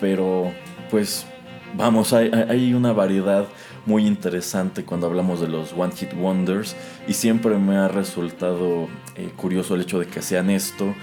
pero 0.00 0.52
pues 0.90 1.26
vamos, 1.74 2.12
hay, 2.12 2.30
hay 2.48 2.74
una 2.74 2.92
variedad 2.92 3.46
muy 3.86 4.06
interesante 4.06 4.84
cuando 4.84 5.06
hablamos 5.06 5.40
de 5.40 5.48
los 5.48 5.72
One 5.72 5.92
Hit 5.94 6.12
Wonders 6.14 6.76
y 7.06 7.14
siempre 7.14 7.56
me 7.56 7.76
ha 7.76 7.88
resultado 7.88 8.88
eh, 9.14 9.30
curioso 9.36 9.76
el 9.76 9.82
hecho 9.82 10.00
de 10.00 10.06
que 10.06 10.22
sean 10.22 10.50
esto 10.50 10.94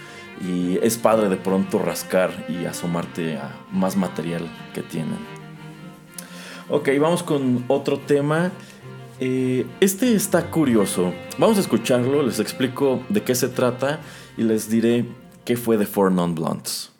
y 0.41 0.77
es 0.81 0.97
padre 0.97 1.29
de 1.29 1.37
pronto 1.37 1.79
rascar 1.79 2.45
y 2.49 2.65
asomarte 2.65 3.37
a 3.37 3.55
más 3.71 3.95
material 3.95 4.49
que 4.73 4.81
tienen. 4.81 5.19
Ok, 6.69 6.89
vamos 6.99 7.23
con 7.23 7.65
otro 7.67 7.99
tema. 7.99 8.51
Eh, 9.19 9.65
este 9.79 10.15
está 10.15 10.49
curioso. 10.49 11.13
Vamos 11.37 11.57
a 11.57 11.61
escucharlo, 11.61 12.23
les 12.23 12.39
explico 12.39 13.01
de 13.09 13.21
qué 13.21 13.35
se 13.35 13.49
trata 13.49 13.99
y 14.37 14.43
les 14.43 14.69
diré 14.69 15.05
qué 15.45 15.55
fue 15.57 15.77
de 15.77 15.85
Four 15.85 16.11
Non 16.11 16.35
Blondes. 16.35 16.92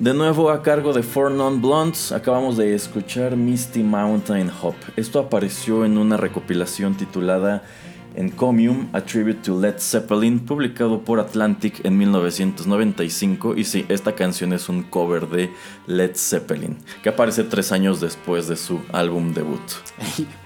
De 0.00 0.14
nuevo 0.14 0.50
a 0.50 0.62
cargo 0.62 0.92
de 0.94 1.02
Four 1.02 1.30
Non 1.32 1.60
Blondes, 1.60 2.10
acabamos 2.12 2.56
de 2.56 2.74
escuchar 2.74 3.36
Misty 3.36 3.82
Mountain 3.82 4.50
Hop. 4.62 4.74
Esto 4.96 5.18
apareció 5.20 5.84
en 5.84 5.98
una 5.98 6.16
recopilación 6.16 6.94
titulada 6.94 7.62
Encomium, 8.16 8.88
A 8.94 9.02
Tribute 9.02 9.42
to 9.42 9.60
Led 9.60 9.74
Zeppelin, 9.78 10.40
publicado 10.40 11.00
por 11.02 11.20
Atlantic 11.20 11.84
en 11.84 11.98
1995. 11.98 13.54
Y 13.58 13.64
sí, 13.64 13.84
esta 13.90 14.14
canción 14.14 14.54
es 14.54 14.70
un 14.70 14.84
cover 14.84 15.28
de 15.28 15.50
Led 15.86 16.12
Zeppelin, 16.16 16.78
que 17.02 17.10
aparece 17.10 17.44
tres 17.44 17.70
años 17.70 18.00
después 18.00 18.48
de 18.48 18.56
su 18.56 18.80
álbum 18.92 19.34
debut. 19.34 19.60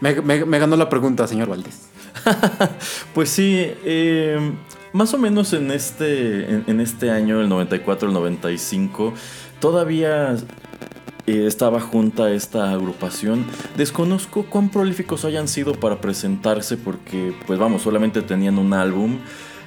Me, 0.00 0.20
me- 0.20 0.44
me 0.44 0.58
ganó 0.58 0.74
la 0.76 0.88
pregunta, 0.90 1.28
señor 1.28 1.48
Valdés. 1.48 1.90
Pues 3.14 3.28
sí, 3.30 3.56
eh, 3.84 4.38
más 4.92 5.14
o 5.14 5.18
menos 5.18 5.52
en 5.52 5.70
este, 5.70 6.50
en, 6.50 6.64
en 6.66 6.80
este 6.80 7.10
año, 7.10 7.40
el 7.40 7.48
94, 7.48 8.08
el 8.08 8.14
95, 8.14 9.14
todavía 9.64 10.36
eh, 11.26 11.46
estaba 11.46 11.80
junta 11.80 12.30
esta 12.30 12.70
agrupación. 12.70 13.46
Desconozco 13.78 14.44
cuán 14.44 14.68
prolíficos 14.68 15.24
hayan 15.24 15.48
sido 15.48 15.72
para 15.72 16.02
presentarse 16.02 16.76
porque, 16.76 17.32
pues 17.46 17.58
vamos, 17.58 17.80
solamente 17.80 18.20
tenían 18.20 18.58
un 18.58 18.74
álbum. 18.74 19.20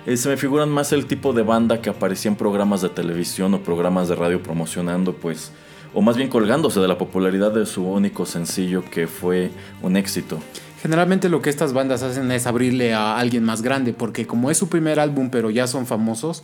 Eh, 0.05 0.15
se 0.15 0.29
me 0.29 0.37
figuran 0.37 0.69
más 0.69 0.93
el 0.93 1.07
tipo 1.07 1.33
de 1.33 1.41
banda 1.41 1.81
que 1.81 1.89
aparecía 1.89 2.29
en 2.29 2.37
programas 2.37 2.83
de 2.83 2.89
televisión 2.89 3.55
o 3.55 3.61
programas 3.61 4.07
de 4.07 4.13
radio 4.13 4.43
promocionando, 4.43 5.13
pues, 5.13 5.51
o 5.95 6.01
más 6.03 6.15
bien 6.15 6.29
colgándose 6.29 6.79
de 6.79 6.87
la 6.87 6.99
popularidad 6.99 7.51
de 7.51 7.65
su 7.65 7.83
único 7.83 8.27
sencillo 8.27 8.83
que 8.91 9.07
fue 9.07 9.49
un 9.81 9.97
éxito. 9.97 10.37
Generalmente 10.83 11.27
lo 11.27 11.41
que 11.41 11.49
estas 11.49 11.73
bandas 11.73 12.03
hacen 12.03 12.31
es 12.31 12.45
abrirle 12.45 12.93
a 12.93 13.17
alguien 13.17 13.43
más 13.43 13.63
grande, 13.63 13.93
porque 13.93 14.27
como 14.27 14.51
es 14.51 14.59
su 14.59 14.69
primer 14.69 14.99
álbum, 14.99 15.31
pero 15.31 15.49
ya 15.49 15.65
son 15.65 15.87
famosos, 15.87 16.43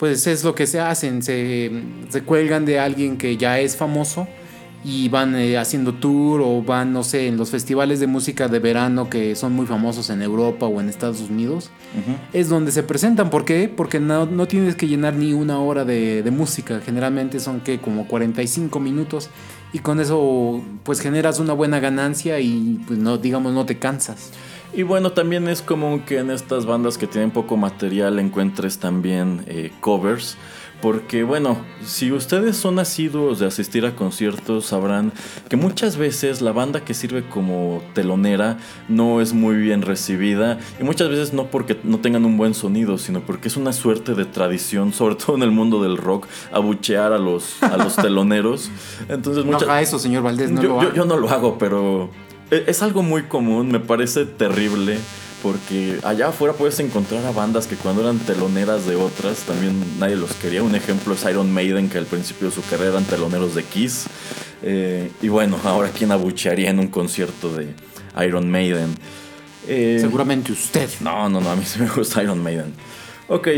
pues 0.00 0.26
es 0.26 0.44
lo 0.44 0.54
que 0.54 0.66
se 0.66 0.80
hacen, 0.80 1.22
se, 1.22 1.70
se 2.08 2.22
cuelgan 2.22 2.64
de 2.64 2.80
alguien 2.80 3.18
que 3.18 3.36
ya 3.36 3.60
es 3.60 3.76
famoso 3.76 4.26
y 4.82 5.10
van 5.10 5.34
eh, 5.34 5.58
haciendo 5.58 5.92
tour 5.92 6.40
o 6.40 6.62
van, 6.62 6.94
no 6.94 7.04
sé, 7.04 7.26
en 7.26 7.36
los 7.36 7.50
festivales 7.50 8.00
de 8.00 8.06
música 8.06 8.48
de 8.48 8.60
verano 8.60 9.10
que 9.10 9.36
son 9.36 9.52
muy 9.52 9.66
famosos 9.66 10.08
en 10.08 10.22
Europa 10.22 10.64
o 10.64 10.80
en 10.80 10.88
Estados 10.88 11.20
Unidos. 11.20 11.70
Es 12.32 12.48
donde 12.48 12.72
se 12.72 12.82
presentan. 12.82 13.28
¿Por 13.28 13.44
qué? 13.44 13.68
Porque 13.68 14.00
no, 14.00 14.24
no 14.24 14.48
tienes 14.48 14.74
que 14.74 14.88
llenar 14.88 15.16
ni 15.16 15.34
una 15.34 15.60
hora 15.60 15.84
de, 15.84 16.22
de 16.22 16.30
música. 16.30 16.80
Generalmente 16.82 17.38
son 17.38 17.60
que 17.60 17.78
como 17.78 18.08
45 18.08 18.80
minutos. 18.80 19.28
Y 19.74 19.80
con 19.80 20.00
eso 20.00 20.62
pues 20.82 21.00
generas 21.00 21.38
una 21.40 21.52
buena 21.52 21.78
ganancia 21.78 22.40
y 22.40 22.80
pues 22.86 22.98
no, 22.98 23.18
digamos, 23.18 23.52
no 23.52 23.66
te 23.66 23.78
cansas. 23.78 24.30
Y 24.72 24.82
bueno, 24.84 25.10
también 25.12 25.48
es 25.48 25.62
común 25.62 26.00
que 26.00 26.18
en 26.18 26.30
estas 26.30 26.64
bandas 26.64 26.96
que 26.96 27.06
tienen 27.08 27.32
poco 27.32 27.56
material 27.56 28.18
encuentres 28.20 28.78
también 28.78 29.42
eh, 29.46 29.72
covers. 29.80 30.36
Porque 30.80 31.24
bueno, 31.24 31.58
si 31.84 32.10
ustedes 32.10 32.56
son 32.56 32.78
asiduos 32.78 33.38
de 33.38 33.46
asistir 33.46 33.84
a 33.84 33.94
conciertos, 33.94 34.64
sabrán 34.64 35.12
que 35.50 35.56
muchas 35.56 35.98
veces 35.98 36.40
la 36.40 36.52
banda 36.52 36.84
que 36.86 36.94
sirve 36.94 37.22
como 37.28 37.82
telonera 37.92 38.56
no 38.88 39.20
es 39.20 39.34
muy 39.34 39.56
bien 39.56 39.82
recibida. 39.82 40.58
Y 40.80 40.84
muchas 40.84 41.10
veces 41.10 41.34
no 41.34 41.48
porque 41.48 41.76
no 41.84 41.98
tengan 41.98 42.24
un 42.24 42.38
buen 42.38 42.54
sonido, 42.54 42.96
sino 42.96 43.20
porque 43.20 43.48
es 43.48 43.58
una 43.58 43.74
suerte 43.74 44.14
de 44.14 44.24
tradición, 44.24 44.92
sobre 44.94 45.16
todo 45.16 45.36
en 45.36 45.42
el 45.42 45.50
mundo 45.50 45.82
del 45.82 45.98
rock, 45.98 46.26
abuchear 46.52 47.12
a 47.12 47.18
los, 47.18 47.62
a 47.62 47.76
los 47.76 47.96
teloneros. 48.02 48.70
Entonces 49.08 49.44
No 49.44 49.58
haga 49.58 49.82
eso, 49.82 49.98
señor 49.98 50.22
Valdés, 50.22 50.50
no 50.52 50.62
yo, 50.62 50.68
lo 50.68 50.74
yo- 50.76 50.80
haga. 50.88 50.94
yo 50.94 51.04
no 51.04 51.16
lo 51.18 51.28
hago, 51.28 51.58
pero 51.58 52.08
es 52.50 52.82
algo 52.82 53.02
muy 53.02 53.24
común, 53.24 53.70
me 53.70 53.80
parece 53.80 54.24
terrible. 54.26 54.98
Porque 55.42 55.98
allá 56.04 56.28
afuera 56.28 56.52
puedes 56.52 56.78
encontrar 56.80 57.24
a 57.24 57.30
bandas 57.30 57.66
que 57.66 57.74
cuando 57.74 58.02
eran 58.02 58.18
teloneras 58.18 58.86
de 58.86 58.94
otras 58.96 59.38
también 59.38 59.98
nadie 59.98 60.14
los 60.16 60.34
quería. 60.34 60.62
Un 60.62 60.74
ejemplo 60.74 61.14
es 61.14 61.24
Iron 61.24 61.50
Maiden, 61.50 61.88
que 61.88 61.96
al 61.96 62.04
principio 62.04 62.48
de 62.48 62.54
su 62.54 62.62
carrera 62.62 62.90
eran 62.90 63.04
teloneros 63.04 63.54
de 63.54 63.64
Kiss. 63.64 64.04
Eh, 64.62 65.10
y 65.22 65.28
bueno, 65.28 65.58
ahora 65.64 65.88
quién 65.96 66.12
abuchearía 66.12 66.68
en 66.68 66.78
un 66.78 66.88
concierto 66.88 67.54
de 67.54 67.74
Iron 68.22 68.50
Maiden. 68.50 68.94
Eh, 69.66 69.96
Seguramente 69.98 70.52
usted. 70.52 70.90
no, 71.00 71.30
no, 71.30 71.40
no, 71.40 71.50
a 71.50 71.56
mí 71.56 71.64
sí 71.64 71.80
me 71.80 71.88
gusta 71.88 72.22
Iron 72.22 72.42
Maiden. 72.42 72.74
Ok, 73.28 73.48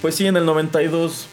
pues 0.00 0.14
sí, 0.14 0.26
en 0.26 0.38
el 0.38 0.46
92, 0.46 1.26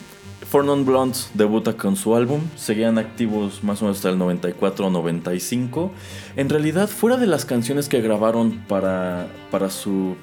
Four 0.48 0.66
Non 0.66 0.86
Blondes 0.86 1.30
debuta 1.34 1.74
con 1.74 1.96
su 1.96 2.16
álbum. 2.16 2.42
Seguían 2.56 2.98
activos 2.98 3.64
más 3.64 3.82
o 3.82 3.86
menos 3.86 3.98
hasta 3.98 4.10
el 4.10 4.18
94 4.18 4.88
o 4.88 4.90
95. 4.90 5.92
En 6.36 6.50
realidad, 6.50 6.88
fuera 6.88 7.18
de 7.18 7.28
las 7.28 7.46
canciones 7.46 7.90
que 7.90 8.02
grabaron 8.02 8.64
para, 8.68 9.28
para 9.52 9.70
su 9.70 10.16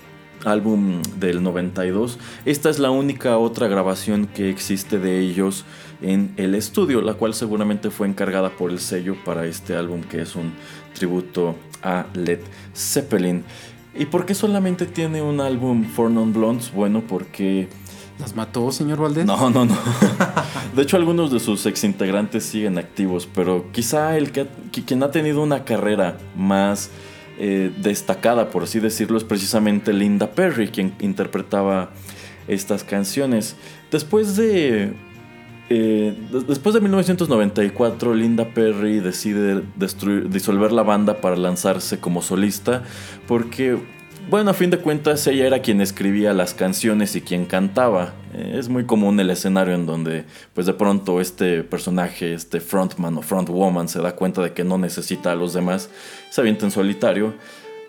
álbum 0.45 1.03
del 1.19 1.43
92, 1.43 2.19
esta 2.45 2.71
es 2.71 2.79
la 2.79 2.91
única 2.91 3.39
otra 3.39 3.69
grabación 3.69 4.27
que 4.27 4.51
existe 4.51 4.99
de 4.99 5.21
ellos 5.21 5.65
en 6.03 6.33
el 6.37 6.55
estudio, 6.55 7.01
la 7.01 7.15
cual 7.15 7.35
seguramente 7.35 7.91
fue 7.91 8.07
encargada 8.07 8.51
por 8.51 8.71
el 8.71 8.81
sello 8.81 9.17
para 9.25 9.47
este 9.47 9.77
álbum 9.77 10.03
que 10.03 10.21
es 10.21 10.37
un 10.37 10.53
tributo 10.95 11.57
a 11.83 12.07
Led 12.15 12.41
Zeppelin. 12.75 13.45
¿Y 13.95 14.07
por 14.07 14.27
qué 14.27 14.35
solamente 14.35 14.87
tiene 14.87 15.23
un 15.23 15.41
álbum 15.41 15.85
For 15.85 16.11
Non 16.11 16.33
Blondes? 16.33 16.73
Bueno, 16.73 17.03
porque... 17.07 17.69
¿Las 18.19 18.35
mató, 18.35 18.73
señor 18.73 18.99
Valdés? 18.99 19.27
No, 19.27 19.51
no, 19.51 19.65
no. 19.67 19.77
De 20.75 20.83
hecho, 20.83 20.97
algunos 20.97 21.31
de 21.31 21.39
sus 21.41 21.67
exintegrantes 21.67 22.45
siguen 22.45 22.79
activos, 22.79 23.29
pero 23.35 23.67
quizá 23.73 24.17
el 24.17 24.33
que, 24.33 24.47
quien 24.87 25.03
ha 25.03 25.11
tenido 25.11 25.43
una 25.43 25.65
carrera 25.65 26.17
más 26.37 26.91
eh, 27.39 27.71
destacada, 27.83 28.49
por 28.51 28.63
así 28.63 28.81
decirlo, 28.81 29.19
es 29.19 29.25
precisamente 29.25 29.93
Linda 29.93 30.31
Perry, 30.31 30.69
quien 30.69 30.95
interpretaba 31.01 31.91
estas 32.49 32.85
canciones. 32.85 33.57
Después 33.91 34.37
de 34.37 34.95
eh, 35.69 36.29
des- 36.33 36.47
después 36.47 36.75
de 36.75 36.81
1994, 36.81 38.15
Linda 38.15 38.47
Perry 38.55 39.01
decide 39.01 39.63
destruir- 39.79 40.29
disolver 40.29 40.73
la 40.73 40.83
banda 40.85 41.21
para 41.21 41.37
lanzarse 41.37 41.99
como 42.01 42.23
solista 42.23 42.83
porque, 43.27 43.79
bueno, 44.29 44.51
a 44.51 44.55
fin 44.55 44.71
de 44.71 44.79
cuentas 44.79 45.27
ella 45.27 45.47
era 45.47 45.61
quien 45.61 45.81
escribía 45.81 46.33
las 46.33 46.53
canciones 46.53 47.15
y 47.15 47.21
quien 47.21 47.47
cantaba. 47.47 48.15
Eh, 48.35 48.57
es 48.59 48.69
muy 48.69 48.85
común 48.85 49.21
el 49.21 49.31
escenario 49.31 49.75
en 49.75 49.87
donde, 49.87 50.25
pues 50.53 50.67
de 50.67 50.75
pronto 50.75 51.21
este 51.21 51.63
personaje, 51.63 52.35
este 52.35 52.61
frontman 52.61 53.17
o 53.19 53.23
frontwoman 53.23 53.89
se 53.89 54.01
da 54.01 54.17
cuenta 54.17 54.43
de 54.43 54.53
que 54.53 54.65
no 54.65 54.79
necesita 54.79 55.33
a 55.33 55.37
los 55.37 55.53
demás, 55.53 55.91
se 56.31 56.41
avienta 56.41 56.65
en 56.65 56.73
solitario. 56.73 57.35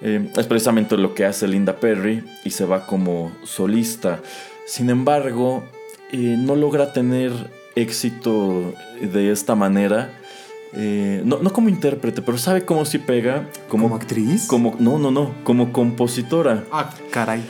Eh, 0.01 0.31
es 0.37 0.45
precisamente 0.45 0.95
lo 0.95 1.15
que 1.15 1.25
hace 1.25 1.47
Linda 1.47 1.77
Perry 1.77 2.23
y 2.43 2.51
se 2.51 2.65
va 2.65 2.85
como 2.85 3.31
solista. 3.43 4.19
Sin 4.67 4.91
embargo, 4.91 5.63
eh, 6.11 6.35
no 6.37 6.55
logra 6.55 6.93
tener 6.93 7.31
éxito 7.75 8.73
de 9.01 9.31
esta 9.31 9.55
manera. 9.55 10.11
Eh, 10.73 11.21
no, 11.25 11.39
no 11.39 11.51
como 11.51 11.69
intérprete, 11.69 12.21
pero 12.21 12.37
sabe 12.37 12.65
cómo 12.65 12.85
sí 12.85 12.97
pega. 12.97 13.49
Como, 13.67 13.85
¿Como 13.85 13.95
actriz? 13.95 14.47
Como, 14.47 14.75
no, 14.79 14.99
no, 14.99 15.11
no. 15.11 15.33
Como 15.43 15.71
compositora. 15.71 16.63
Ah, 16.71 16.93
caray. 17.11 17.43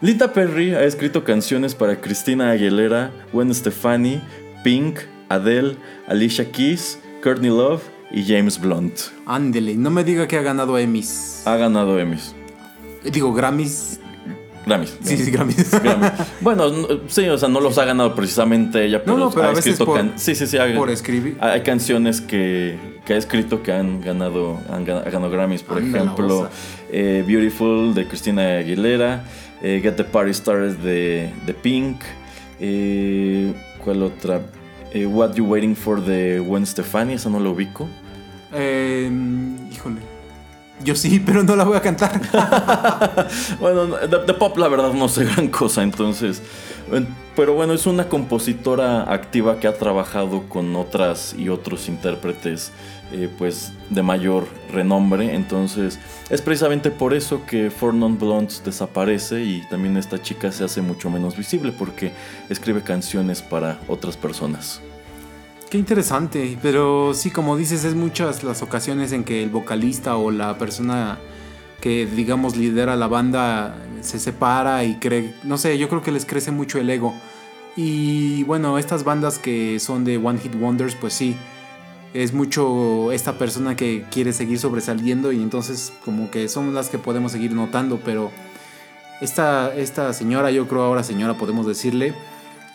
Linda 0.00 0.32
Perry 0.32 0.74
ha 0.74 0.84
escrito 0.84 1.24
canciones 1.24 1.74
para 1.74 2.00
Christina 2.00 2.50
Aguilera, 2.50 3.10
Gwen 3.32 3.52
Stefani, 3.52 4.20
Pink, 4.62 5.00
Adele, 5.28 5.76
Alicia 6.06 6.50
Keys, 6.52 7.00
Courtney 7.22 7.50
Love 7.50 7.82
y 8.10 8.24
James 8.24 8.60
Blunt. 8.60 8.94
Ándele, 9.26 9.74
no 9.74 9.90
me 9.90 10.04
diga 10.04 10.28
que 10.28 10.36
ha 10.36 10.42
ganado 10.42 10.78
Emmys. 10.78 11.42
Ha 11.46 11.56
ganado 11.56 11.98
Emmys. 11.98 12.34
Digo, 13.10 13.32
Grammys. 13.32 14.00
Grammys. 14.68 14.96
Sí, 15.02 15.16
sí, 15.16 15.30
Grammys. 15.30 15.70
Grammys. 15.82 16.10
Bueno, 16.40 16.68
no- 16.70 16.86
sí, 17.08 17.26
o 17.28 17.36
sea, 17.38 17.48
no 17.48 17.60
los 17.60 17.76
ha 17.78 17.84
ganado 17.84 18.14
precisamente 18.14 18.84
ella, 18.84 19.02
pero, 19.02 19.16
No, 19.18 19.24
no, 19.26 19.30
pero 19.30 19.44
ha 19.46 19.46
a 19.46 19.54
veces 19.54 19.66
escrito 19.72 19.86
por- 19.86 19.96
can- 19.96 20.12
sí, 20.16 20.34
sí, 20.34 20.46
sí, 20.46 20.56
ha- 20.58 20.74
por 20.76 20.90
escribir. 20.90 21.36
Hay 21.40 21.62
canciones 21.62 22.20
que, 22.20 22.78
que 23.04 23.14
ha 23.14 23.16
escrito 23.16 23.62
que 23.62 23.72
han 23.72 24.00
ganado, 24.00 24.58
han 24.70 24.86
gan- 24.86 25.02
ha 25.06 25.10
ganado 25.10 25.30
Grammys, 25.32 25.62
por 25.62 25.78
Anda 25.78 25.98
la 25.98 26.04
ejemplo, 26.04 26.48
eh, 26.92 27.24
Beautiful 27.26 27.94
de 27.94 28.06
Christina 28.06 28.58
Aguilera, 28.58 29.24
eh, 29.62 29.80
Get 29.82 29.96
the 29.96 30.04
Party 30.04 30.32
Started 30.34 30.76
de, 30.76 31.30
de 31.46 31.54
Pink, 31.54 32.02
eh, 32.60 33.52
¿cuál 33.84 34.02
otra? 34.02 34.40
What 34.94 35.34
You 35.34 35.44
Waiting 35.46 35.76
For 35.76 36.02
de 36.04 36.38
Gwen 36.40 36.64
Stefani, 36.66 37.14
esa 37.14 37.28
no 37.28 37.38
lo 37.40 37.50
ubico. 37.52 37.86
Eh, 38.54 39.10
híjole. 39.70 40.00
Yo 40.82 40.94
sí, 40.94 41.20
pero 41.24 41.42
no 41.42 41.56
la 41.56 41.64
voy 41.64 41.76
a 41.76 41.82
cantar. 41.82 42.20
Bueno, 43.60 43.86
de, 43.86 44.34
pop 44.34 44.56
la 44.56 44.68
verdad 44.68 44.92
no 44.92 45.08
sé 45.08 45.24
gran 45.36 45.48
cosa, 45.48 45.82
entonces. 45.82 46.42
Pero 47.36 47.54
bueno, 47.54 47.74
es 47.74 47.86
una 47.86 48.08
compositora 48.08 49.12
activa 49.12 49.60
que 49.60 49.66
ha 49.66 49.74
trabajado 49.74 50.48
con 50.48 50.74
otras 50.76 51.34
y 51.36 51.50
otros 51.50 51.88
intérpretes 51.88 52.72
eh, 53.12 53.28
pues 53.36 53.72
de 53.90 54.02
mayor 54.02 54.46
renombre. 54.72 55.34
Entonces 55.34 55.98
es 56.30 56.42
precisamente 56.42 56.90
por 56.90 57.14
eso 57.14 57.44
que 57.46 57.70
Four 57.70 57.94
Non 57.94 58.18
Blondes 58.18 58.62
desaparece 58.64 59.42
y 59.42 59.62
también 59.68 59.96
esta 59.96 60.20
chica 60.20 60.50
se 60.50 60.64
hace 60.64 60.80
mucho 60.80 61.10
menos 61.10 61.36
visible 61.36 61.72
porque 61.72 62.12
escribe 62.48 62.82
canciones 62.82 63.42
para 63.42 63.78
otras 63.88 64.16
personas. 64.16 64.80
Qué 65.70 65.76
interesante, 65.76 66.56
pero 66.62 67.12
sí, 67.12 67.30
como 67.30 67.54
dices, 67.58 67.84
es 67.84 67.94
muchas 67.94 68.42
las 68.42 68.62
ocasiones 68.62 69.12
en 69.12 69.22
que 69.22 69.42
el 69.42 69.50
vocalista 69.50 70.16
o 70.16 70.30
la 70.30 70.56
persona 70.56 71.18
que, 71.82 72.06
digamos, 72.06 72.56
lidera 72.56 72.96
la 72.96 73.06
banda 73.06 73.76
se 74.00 74.18
separa 74.18 74.84
y 74.84 74.94
cree, 74.94 75.34
no 75.42 75.58
sé, 75.58 75.76
yo 75.76 75.90
creo 75.90 76.02
que 76.02 76.10
les 76.10 76.24
crece 76.24 76.52
mucho 76.52 76.78
el 76.78 76.88
ego. 76.88 77.12
Y 77.76 78.44
bueno, 78.44 78.78
estas 78.78 79.04
bandas 79.04 79.38
que 79.38 79.78
son 79.78 80.04
de 80.04 80.16
One 80.16 80.38
Hit 80.38 80.54
Wonders, 80.54 80.94
pues 80.94 81.12
sí, 81.12 81.36
es 82.14 82.32
mucho 82.32 83.12
esta 83.12 83.36
persona 83.36 83.76
que 83.76 84.06
quiere 84.10 84.32
seguir 84.32 84.58
sobresaliendo 84.58 85.32
y 85.32 85.42
entonces 85.42 85.92
como 86.02 86.30
que 86.30 86.48
son 86.48 86.72
las 86.72 86.88
que 86.88 86.96
podemos 86.96 87.32
seguir 87.32 87.52
notando, 87.52 88.00
pero 88.02 88.30
esta, 89.20 89.74
esta 89.74 90.14
señora, 90.14 90.50
yo 90.50 90.66
creo 90.66 90.84
ahora 90.84 91.02
señora 91.04 91.34
podemos 91.34 91.66
decirle, 91.66 92.14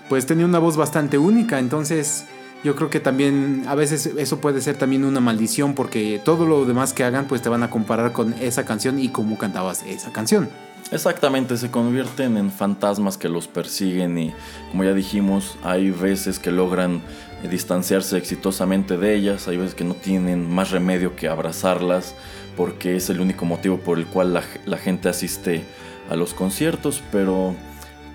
pues 0.09 0.27
tenía 0.27 0.45
una 0.45 0.59
voz 0.59 0.77
bastante 0.77 1.17
única, 1.17 1.57
entonces 1.57 2.25
yo 2.63 2.75
creo 2.75 2.89
que 2.89 2.99
también 2.99 3.63
a 3.67 3.75
veces 3.75 4.05
eso 4.05 4.39
puede 4.39 4.61
ser 4.61 4.77
también 4.77 5.03
una 5.03 5.19
maldición 5.19 5.75
porque 5.75 6.21
todo 6.23 6.45
lo 6.45 6.65
demás 6.65 6.93
que 6.93 7.03
hagan 7.03 7.27
pues 7.27 7.41
te 7.41 7.49
van 7.49 7.63
a 7.63 7.69
comparar 7.69 8.13
con 8.13 8.33
esa 8.41 8.65
canción 8.65 8.99
y 8.99 9.09
cómo 9.09 9.37
cantabas 9.37 9.83
esa 9.83 10.11
canción. 10.11 10.49
Exactamente, 10.91 11.57
se 11.57 11.71
convierten 11.71 12.37
en 12.37 12.51
fantasmas 12.51 13.17
que 13.17 13.27
los 13.27 13.47
persiguen 13.47 14.17
y 14.17 14.33
como 14.71 14.83
ya 14.83 14.93
dijimos, 14.93 15.57
hay 15.63 15.89
veces 15.89 16.39
que 16.39 16.51
logran 16.51 17.01
eh, 17.41 17.47
distanciarse 17.49 18.17
exitosamente 18.17 18.97
de 18.97 19.15
ellas, 19.15 19.47
hay 19.47 19.57
veces 19.57 19.75
que 19.75 19.83
no 19.83 19.95
tienen 19.95 20.49
más 20.53 20.71
remedio 20.71 21.15
que 21.15 21.27
abrazarlas 21.27 22.15
porque 22.55 22.95
es 22.95 23.09
el 23.09 23.21
único 23.21 23.45
motivo 23.45 23.79
por 23.79 23.97
el 23.97 24.05
cual 24.05 24.33
la, 24.33 24.43
la 24.65 24.77
gente 24.77 25.09
asiste 25.09 25.63
a 26.09 26.15
los 26.15 26.33
conciertos, 26.33 27.01
pero 27.11 27.55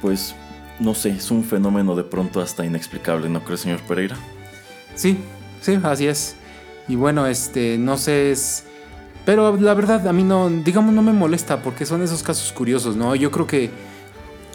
pues 0.00 0.34
no 0.78 0.94
sé, 0.94 1.10
es 1.10 1.30
un 1.30 1.42
fenómeno 1.42 1.96
de 1.96 2.04
pronto 2.04 2.40
hasta 2.40 2.64
inexplicable, 2.64 3.28
¿no 3.28 3.44
cree, 3.44 3.58
señor 3.58 3.80
Pereira? 3.80 4.16
Sí, 4.98 5.18
sí, 5.60 5.78
así 5.84 6.06
es. 6.08 6.34
Y 6.88 6.96
bueno, 6.96 7.26
este, 7.26 7.78
no 7.78 7.96
sé, 7.96 8.32
es... 8.32 8.64
Pero 9.24 9.56
la 9.56 9.74
verdad, 9.74 10.08
a 10.08 10.12
mí 10.12 10.24
no, 10.24 10.50
digamos, 10.50 10.92
no 10.92 11.02
me 11.02 11.12
molesta 11.12 11.62
porque 11.62 11.86
son 11.86 12.02
esos 12.02 12.22
casos 12.22 12.50
curiosos, 12.52 12.96
¿no? 12.96 13.14
Yo 13.14 13.30
creo 13.30 13.46
que... 13.46 13.70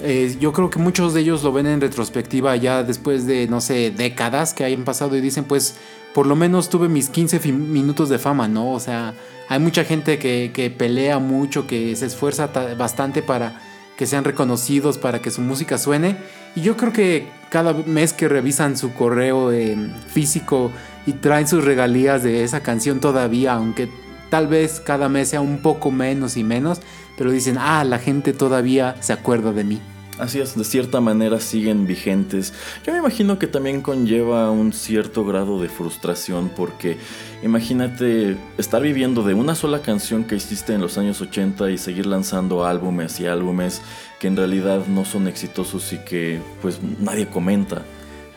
eh, 0.01 0.35
yo 0.39 0.51
creo 0.51 0.69
que 0.69 0.79
muchos 0.79 1.13
de 1.13 1.21
ellos 1.21 1.43
lo 1.43 1.53
ven 1.53 1.67
en 1.67 1.79
retrospectiva 1.79 2.55
ya 2.57 2.83
después 2.83 3.25
de, 3.27 3.47
no 3.47 3.61
sé, 3.61 3.91
décadas 3.91 4.53
que 4.53 4.63
hayan 4.65 4.83
pasado 4.83 5.15
y 5.15 5.21
dicen, 5.21 5.45
pues, 5.45 5.75
por 6.13 6.25
lo 6.27 6.35
menos 6.35 6.69
tuve 6.69 6.89
mis 6.89 7.09
15 7.09 7.39
fi- 7.39 7.51
minutos 7.53 8.09
de 8.09 8.17
fama, 8.19 8.47
¿no? 8.47 8.71
O 8.73 8.79
sea, 8.79 9.13
hay 9.47 9.59
mucha 9.59 9.85
gente 9.85 10.17
que, 10.19 10.51
que 10.53 10.69
pelea 10.71 11.19
mucho, 11.19 11.67
que 11.67 11.95
se 11.95 12.07
esfuerza 12.07 12.51
ta- 12.51 12.73
bastante 12.75 13.21
para 13.21 13.61
que 13.97 14.07
sean 14.07 14.23
reconocidos, 14.23 14.97
para 14.97 15.21
que 15.21 15.31
su 15.31 15.41
música 15.41 15.77
suene. 15.77 16.17
Y 16.55 16.61
yo 16.61 16.77
creo 16.77 16.93
que 16.93 17.27
cada 17.49 17.73
mes 17.73 18.13
que 18.13 18.27
revisan 18.27 18.77
su 18.77 18.93
correo 18.93 19.51
eh, 19.51 19.77
físico 20.07 20.71
y 21.05 21.13
traen 21.13 21.47
sus 21.47 21.63
regalías 21.63 22.23
de 22.23 22.43
esa 22.43 22.61
canción 22.61 22.99
todavía, 22.99 23.53
aunque 23.53 23.89
tal 24.29 24.47
vez 24.47 24.79
cada 24.79 25.09
mes 25.09 25.29
sea 25.29 25.41
un 25.41 25.59
poco 25.59 25.91
menos 25.91 26.37
y 26.37 26.43
menos, 26.43 26.81
pero 27.17 27.31
dicen, 27.31 27.57
ah, 27.59 27.83
la 27.83 27.99
gente 27.99 28.33
todavía 28.33 28.95
se 28.99 29.13
acuerda 29.13 29.51
de 29.51 29.63
mí. 29.63 29.81
Así 30.19 30.39
es, 30.39 30.55
de 30.55 30.63
cierta 30.63 31.01
manera 31.01 31.39
siguen 31.39 31.87
vigentes. 31.87 32.53
Yo 32.85 32.93
me 32.93 32.99
imagino 32.99 33.39
que 33.39 33.47
también 33.47 33.81
conlleva 33.81 34.51
un 34.51 34.71
cierto 34.71 35.25
grado 35.25 35.59
de 35.59 35.69
frustración 35.69 36.51
porque 36.55 36.97
imagínate 37.41 38.37
estar 38.59 38.83
viviendo 38.83 39.23
de 39.23 39.33
una 39.33 39.55
sola 39.55 39.81
canción 39.81 40.23
que 40.23 40.35
hiciste 40.35 40.73
en 40.73 40.81
los 40.81 40.99
años 40.99 41.19
80 41.19 41.71
y 41.71 41.79
seguir 41.79 42.05
lanzando 42.05 42.63
álbumes 42.63 43.19
y 43.19 43.25
álbumes 43.25 43.81
que 44.19 44.27
en 44.27 44.37
realidad 44.37 44.85
no 44.87 45.03
son 45.03 45.27
exitosos 45.27 45.91
y 45.93 45.97
que 45.97 46.39
pues 46.61 46.79
nadie 46.99 47.27
comenta. 47.27 47.81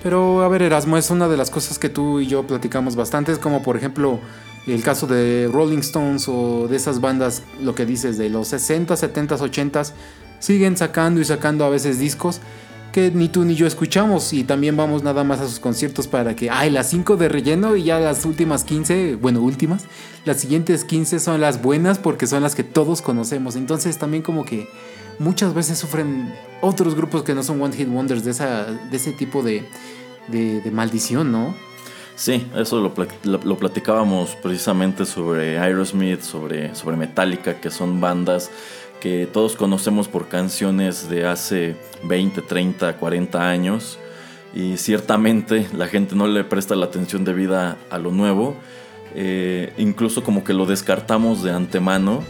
Pero 0.03 0.43
a 0.43 0.49
ver, 0.49 0.62
Erasmo, 0.62 0.97
es 0.97 1.11
una 1.11 1.29
de 1.29 1.37
las 1.37 1.51
cosas 1.51 1.79
que 1.79 1.91
tú 1.91 2.20
y 2.20 2.27
yo 2.27 2.47
platicamos 2.47 2.97
bastante, 2.97 3.37
como 3.37 3.62
por 3.62 3.77
ejemplo 3.77 4.18
el 4.66 4.83
caso 4.83 5.07
de 5.07 5.49
Rolling 5.53 5.79
Stones 5.79 6.27
o 6.29 6.68
de 6.68 6.77
esas 6.77 7.01
bandas, 7.01 7.43
lo 7.61 7.74
que 7.74 7.87
dices, 7.87 8.18
de 8.18 8.31
los 8.31 8.49
60, 8.49 8.97
70, 8.97 9.37
80, 9.37 9.83
siguen 10.39 10.76
sacando 10.76 11.20
y 11.20 11.24
sacando 11.24 11.64
a 11.64 11.68
veces 11.70 11.99
discos 11.99 12.41
que 12.93 13.11
ni 13.11 13.28
tú 13.28 13.45
ni 13.45 13.55
yo 13.55 13.66
escuchamos 13.66 14.32
y 14.32 14.43
también 14.45 14.74
vamos 14.76 15.03
nada 15.03 15.22
más 15.22 15.41
a 15.41 15.47
sus 15.49 15.61
conciertos 15.61 16.07
para 16.07 16.34
que, 16.34 16.49
ay, 16.49 16.70
las 16.70 16.89
5 16.89 17.16
de 17.16 17.28
relleno 17.28 17.76
y 17.76 17.82
ya 17.84 17.99
las 18.01 18.24
últimas 18.24 18.64
15, 18.64 19.16
bueno, 19.16 19.43
últimas, 19.43 19.84
las 20.24 20.39
siguientes 20.41 20.84
15 20.84 21.18
son 21.20 21.41
las 21.43 21.61
buenas 21.61 21.99
porque 21.99 22.26
son 22.26 22.43
las 22.43 22.55
que 22.55 22.64
todos 22.64 23.03
conocemos. 23.03 23.55
Entonces 23.55 23.99
también 23.99 24.22
como 24.22 24.47
que 24.47 24.66
muchas 25.18 25.53
veces 25.53 25.78
sufren 25.78 26.32
otros 26.62 26.95
grupos 26.95 27.22
que 27.22 27.34
no 27.34 27.43
son 27.43 27.61
One 27.61 27.76
Hit 27.76 27.89
Wonders 27.89 28.24
de, 28.24 28.30
esa, 28.30 28.64
de 28.64 28.97
ese 28.97 29.12
tipo 29.12 29.43
de, 29.43 29.64
de, 30.28 30.62
maldición, 30.70 31.30
¿no? 31.30 31.55
Sí, 32.14 32.47
eso 32.57 32.80
lo, 32.80 32.95
lo- 33.24 33.45
lo 33.45 33.59
platicábamos 33.59 34.37
precisamente 34.43 35.05
sobre 35.05 35.59
Aerosmith, 35.59 36.22
sobre, 36.22 36.74
sobre 36.74 36.97
Metallica, 36.97 37.61
que 37.61 37.70
son 37.70 38.01
bandas 38.01 38.51
todos 39.32 39.57
conocemos 39.57 40.09
por 40.09 40.28
canciones 40.28 41.09
de 41.09 41.26
hace 41.26 41.76
20, 42.04 42.42
30, 42.42 42.96
40 42.96 43.48
años. 43.48 43.98
Y 44.54 44.76
ciertamente 44.78 45.68
la 45.74 45.86
gente 45.86 46.14
no 46.14 46.26
le 46.26 46.44
presta 46.44 46.74
la 46.76 46.86
atención 46.86 47.24
debida 47.24 47.76
a 47.90 47.98
lo 47.98 48.11
nuevo. 48.11 48.57
Eh, 49.14 49.72
incluso 49.78 50.22
como 50.22 50.44
que 50.44 50.52
lo 50.52 50.66
descartamos 50.66 51.42
de 51.42 51.50
antemano. 51.50 52.22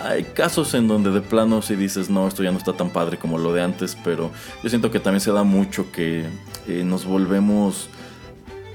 Hay 0.00 0.24
casos 0.24 0.74
en 0.74 0.88
donde 0.88 1.10
de 1.10 1.20
plano 1.20 1.62
si 1.62 1.76
dices, 1.76 2.10
no, 2.10 2.26
esto 2.26 2.42
ya 2.42 2.50
no 2.50 2.58
está 2.58 2.72
tan 2.72 2.90
padre 2.90 3.18
como 3.18 3.38
lo 3.38 3.52
de 3.52 3.62
antes, 3.62 3.96
pero 4.02 4.32
yo 4.62 4.68
siento 4.68 4.90
que 4.90 4.98
también 4.98 5.20
se 5.20 5.30
da 5.30 5.44
mucho 5.44 5.92
que 5.92 6.26
eh, 6.66 6.82
nos 6.84 7.04
volvemos 7.04 7.88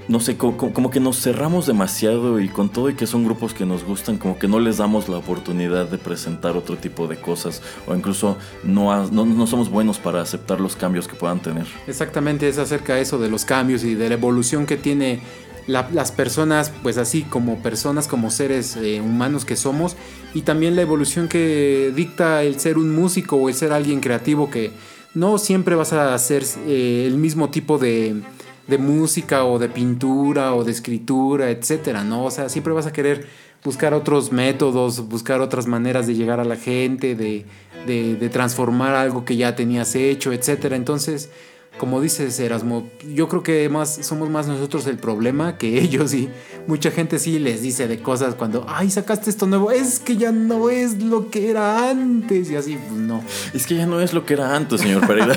no 0.08 0.20
sé, 0.20 0.36
co- 0.36 0.56
co- 0.56 0.72
como, 0.72 0.90
que 0.90 1.00
nos 1.00 1.20
cerramos 1.20 1.66
demasiado 1.66 2.40
y 2.40 2.48
con 2.48 2.68
todo 2.70 2.88
y 2.90 2.94
que 2.94 3.06
son 3.06 3.24
grupos 3.24 3.52
que 3.54 3.66
nos 3.66 3.84
gustan, 3.84 4.16
como 4.18 4.38
que 4.38 4.48
no 4.48 4.58
les 4.58 4.78
damos 4.78 5.08
la 5.08 5.18
oportunidad 5.18 5.86
de 5.86 5.98
presentar 5.98 6.56
otro 6.56 6.76
tipo 6.76 7.06
de 7.06 7.16
cosas 7.20 7.62
o 7.86 7.94
incluso 7.94 8.36
no, 8.64 9.06
no, 9.10 9.26
no 9.26 9.46
somos 9.46 9.68
buenos 9.70 9.98
para 9.98 10.20
aceptar 10.22 10.60
los 10.60 10.76
cambios 10.76 11.06
que 11.06 11.14
puedan 11.14 11.40
tener. 11.40 11.66
Exactamente, 11.86 12.48
es 12.48 12.58
acerca 12.58 12.94
de 12.94 13.02
eso, 13.02 13.18
de 13.18 13.28
los 13.28 13.44
cambios 13.44 13.84
y 13.84 13.94
de 13.94 14.08
la 14.08 14.14
evolución 14.14 14.64
que 14.66 14.76
tiene 14.76 15.20
la- 15.66 15.88
las 15.92 16.10
personas, 16.12 16.72
pues 16.82 16.96
así 16.96 17.22
como 17.24 17.62
personas, 17.62 18.08
como 18.08 18.30
seres 18.30 18.76
eh, 18.76 19.02
humanos 19.02 19.44
que 19.44 19.56
somos, 19.56 19.96
y 20.32 20.40
también 20.40 20.74
la 20.76 20.80
evolución 20.82 21.28
que 21.28 21.92
dicta 21.94 22.42
el 22.42 22.58
ser 22.58 22.78
un 22.78 22.94
músico 22.96 23.36
o 23.36 23.48
el 23.50 23.54
ser 23.54 23.72
alguien 23.72 24.00
creativo, 24.00 24.50
que 24.50 24.72
no 25.12 25.36
siempre 25.36 25.74
vas 25.74 25.92
a 25.92 26.14
hacer 26.14 26.44
eh, 26.66 27.04
el 27.06 27.18
mismo 27.18 27.50
tipo 27.50 27.76
de, 27.76 28.22
de 28.68 28.78
música 28.78 29.44
o 29.44 29.58
de 29.58 29.68
pintura 29.68 30.54
o 30.54 30.62
de 30.62 30.72
escritura, 30.72 31.50
etcétera, 31.50 32.04
¿no? 32.04 32.24
O 32.24 32.30
sea, 32.30 32.48
siempre 32.48 32.72
vas 32.72 32.86
a 32.86 32.92
querer 32.92 33.26
buscar 33.64 33.94
otros 33.94 34.30
métodos, 34.30 35.08
buscar 35.08 35.40
otras 35.40 35.66
maneras 35.66 36.06
de 36.06 36.14
llegar 36.14 36.38
a 36.38 36.44
la 36.44 36.56
gente, 36.56 37.16
de, 37.16 37.44
de, 37.86 38.14
de 38.14 38.28
transformar 38.28 38.94
algo 38.94 39.24
que 39.24 39.36
ya 39.36 39.56
tenías 39.56 39.94
hecho, 39.94 40.32
etcétera. 40.32 40.76
Entonces, 40.76 41.30
como 41.78 42.00
dices 42.00 42.38
Erasmo, 42.40 42.88
yo 43.14 43.28
creo 43.28 43.42
que 43.42 43.68
más 43.68 43.94
somos 44.02 44.28
más 44.28 44.48
nosotros 44.48 44.86
el 44.86 44.98
problema 44.98 45.56
que 45.56 45.78
ellos 45.82 46.12
y 46.12 46.28
mucha 46.68 46.90
gente 46.90 47.18
sí 47.18 47.38
les 47.38 47.62
dice 47.62 47.88
de 47.88 48.00
cosas 48.00 48.34
cuando, 48.34 48.66
ay, 48.68 48.90
sacaste 48.90 49.30
esto 49.30 49.46
nuevo, 49.46 49.70
es 49.70 49.98
que 49.98 50.18
ya 50.18 50.32
no 50.32 50.68
es 50.68 51.02
lo 51.02 51.30
que 51.30 51.50
era 51.50 51.88
antes 51.90 52.50
y 52.50 52.56
así, 52.56 52.76
pues 52.76 53.00
no. 53.00 53.24
Es 53.54 53.66
que 53.66 53.74
ya 53.74 53.86
no 53.86 54.00
es 54.00 54.12
lo 54.12 54.26
que 54.26 54.34
era 54.34 54.54
antes, 54.54 54.82
señor 54.82 55.06
Pereira. 55.06 55.34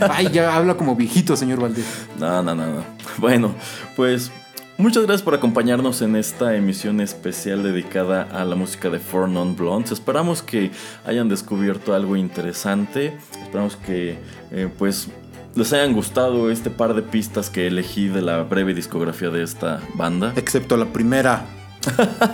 Ay, 0.10 0.28
ya 0.30 0.54
habla 0.54 0.76
como 0.76 0.94
viejito, 0.94 1.34
señor 1.34 1.60
Valdés. 1.60 1.86
no, 2.20 2.42
no, 2.42 2.54
no, 2.54 2.66
no. 2.66 2.84
Bueno, 3.16 3.54
pues 3.96 4.30
muchas 4.76 5.04
gracias 5.04 5.22
por 5.22 5.34
acompañarnos 5.34 6.02
en 6.02 6.14
esta 6.14 6.54
emisión 6.54 7.00
especial 7.00 7.62
dedicada 7.62 8.28
a 8.30 8.44
la 8.44 8.54
música 8.54 8.90
de 8.90 8.98
Four 8.98 9.30
Non 9.30 9.56
Blondes. 9.56 9.92
Esperamos 9.92 10.42
que 10.42 10.72
hayan 11.06 11.30
descubierto 11.30 11.94
algo 11.94 12.16
interesante. 12.16 13.16
Esperamos 13.42 13.76
que, 13.76 14.18
eh, 14.50 14.68
pues, 14.76 15.08
les 15.56 15.72
hayan 15.72 15.92
gustado 15.92 16.50
este 16.50 16.70
par 16.70 16.94
de 16.94 17.02
pistas 17.02 17.50
que 17.50 17.66
elegí 17.66 18.08
de 18.08 18.22
la 18.22 18.42
breve 18.42 18.74
discografía 18.74 19.30
de 19.30 19.42
esta 19.42 19.80
banda. 19.94 20.32
Excepto 20.36 20.76
la 20.76 20.86
primera. 20.86 21.44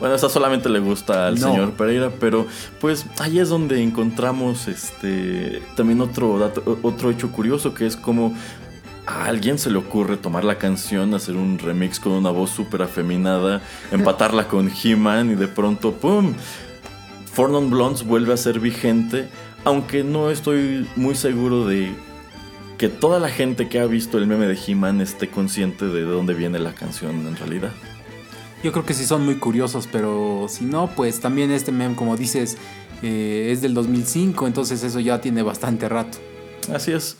Bueno, 0.00 0.14
esa 0.14 0.28
solamente 0.28 0.68
le 0.68 0.80
gusta 0.80 1.28
al 1.28 1.38
No. 1.38 1.48
señor 1.52 1.72
Pereira, 1.72 2.10
pero 2.18 2.46
pues 2.80 3.06
ahí 3.18 3.38
es 3.38 3.48
donde 3.48 3.82
encontramos 3.82 4.66
este 4.66 5.62
también 5.76 6.00
otro 6.00 6.38
dato, 6.38 6.78
otro 6.82 7.10
hecho 7.10 7.30
curioso 7.30 7.72
que 7.74 7.86
es 7.86 7.96
como 7.96 8.34
a 9.06 9.26
alguien 9.26 9.58
se 9.58 9.70
le 9.70 9.78
ocurre 9.78 10.16
tomar 10.16 10.44
la 10.44 10.56
canción, 10.58 11.14
hacer 11.14 11.36
un 11.36 11.58
remix 11.58 12.00
con 12.00 12.12
una 12.12 12.30
voz 12.30 12.50
súper 12.50 12.82
afeminada, 12.82 13.60
empatarla 13.92 14.48
con 14.48 14.70
He-Man 14.70 15.32
y 15.32 15.34
de 15.34 15.46
pronto 15.46 15.92
¡pum! 15.92 16.34
Four 17.32 17.50
Non 17.50 17.70
Blondes 17.70 18.04
vuelve 18.04 18.32
a 18.32 18.36
ser 18.36 18.58
vigente, 18.58 19.28
aunque 19.64 20.02
no 20.02 20.30
estoy 20.30 20.88
muy 20.96 21.14
seguro 21.14 21.66
de 21.66 21.92
que 22.80 22.88
toda 22.88 23.20
la 23.20 23.28
gente 23.28 23.68
que 23.68 23.78
ha 23.78 23.84
visto 23.84 24.16
el 24.16 24.26
meme 24.26 24.46
de 24.46 24.58
He-Man 24.58 25.02
esté 25.02 25.28
consciente 25.28 25.84
de 25.84 26.00
dónde 26.00 26.32
viene 26.32 26.58
la 26.58 26.72
canción 26.72 27.26
en 27.26 27.36
realidad. 27.36 27.72
Yo 28.64 28.72
creo 28.72 28.86
que 28.86 28.94
sí 28.94 29.04
son 29.04 29.22
muy 29.22 29.34
curiosos, 29.34 29.86
pero 29.92 30.46
si 30.48 30.64
no, 30.64 30.88
pues 30.96 31.20
también 31.20 31.50
este 31.50 31.72
meme, 31.72 31.94
como 31.94 32.16
dices, 32.16 32.56
eh, 33.02 33.50
es 33.52 33.60
del 33.60 33.74
2005, 33.74 34.46
entonces 34.46 34.82
eso 34.82 34.98
ya 34.98 35.20
tiene 35.20 35.42
bastante 35.42 35.90
rato. 35.90 36.16
Así 36.72 36.92
es. 36.92 37.18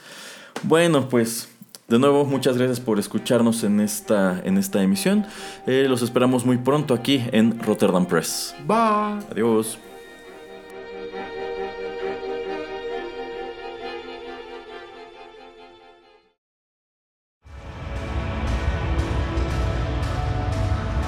Bueno, 0.63 1.11
pues 1.11 1.51
de 1.89 1.99
nuevo 1.99 2.25
muchas 2.25 2.57
gracias 2.57 2.81
por 2.81 2.99
escucharnos 2.99 3.63
en 3.63 3.81
esta, 3.81 4.41
en 4.43 4.57
esta 4.57 4.83
emisión. 4.83 5.27
Eh, 5.67 5.85
los 5.91 6.01
esperamos 6.01 6.47
muy 6.47 6.57
pronto 6.57 6.95
aquí 6.95 7.23
en 7.33 7.61
Rotterdam 7.61 8.07
Press. 8.07 8.55
Bye. 8.67 9.27
Adiós. 9.31 9.79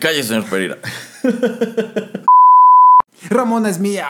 Calle, 0.00 0.22
señor 0.22 0.44
Pereira. 0.44 0.78
Ramón 3.30 3.66
es 3.66 3.78
mía. 3.78 4.08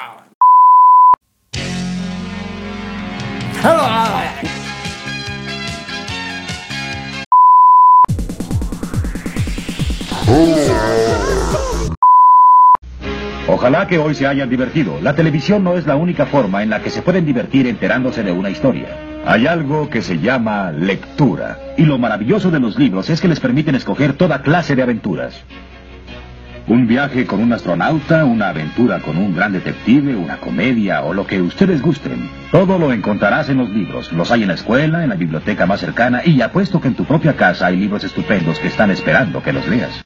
Ojalá 13.49 13.89
que 13.89 13.99
hoy 13.99 14.15
se 14.15 14.27
hayan 14.27 14.49
divertido. 14.49 15.01
La 15.01 15.17
televisión 15.17 15.65
no 15.65 15.77
es 15.77 15.87
la 15.87 15.97
única 15.97 16.27
forma 16.27 16.63
en 16.63 16.71
la 16.71 16.83
que 16.83 16.91
se 16.91 17.03
pueden 17.03 17.25
divertir 17.25 17.67
enterándose 17.67 18.23
de 18.23 18.31
una 18.31 18.51
historia. 18.51 19.08
Hay 19.31 19.47
algo 19.47 19.91
que 19.91 20.01
se 20.01 20.21
llama 20.21 20.73
lectura. 20.73 21.59
Y 21.77 21.85
lo 21.85 21.99
maravilloso 21.99 22.51
de 22.51 22.61
los 22.61 22.79
libros 22.79 23.11
es 23.11 23.21
que 23.21 23.29
les 23.29 23.41
permiten 23.41 23.75
escoger 23.75 24.15
toda 24.15 24.41
clase 24.41 24.75
de 24.75 24.81
aventuras. 24.83 25.45
Un 26.67 26.87
viaje 26.87 27.27
con 27.27 27.41
un 27.41 27.53
astronauta, 27.53 28.25
una 28.25 28.49
aventura 28.49 29.01
con 29.01 29.19
un 29.19 29.37
gran 29.37 29.53
detective, 29.53 30.17
una 30.17 30.39
comedia 30.39 31.03
o 31.03 31.13
lo 31.13 31.27
que 31.27 31.43
ustedes 31.43 31.83
gusten. 31.83 32.31
Todo 32.51 32.79
lo 32.79 32.91
encontrarás 32.91 33.51
en 33.51 33.59
los 33.59 33.69
libros. 33.69 34.11
Los 34.15 34.31
hay 34.31 34.45
en 34.45 34.49
la 34.49 34.55
escuela, 34.55 35.05
en 35.05 35.11
la 35.11 35.17
biblioteca 35.17 35.67
más 35.67 35.81
cercana 35.81 36.23
y 36.25 36.41
apuesto 36.41 36.81
que 36.81 36.89
en 36.89 36.95
tu 36.95 37.05
propia 37.05 37.37
casa 37.37 37.67
hay 37.67 37.77
libros 37.77 38.05
estupendos 38.05 38.59
que 38.59 38.69
están 38.69 38.91
esperando 38.91 39.43
que 39.43 39.53
los 39.53 39.69
leas. 39.69 40.03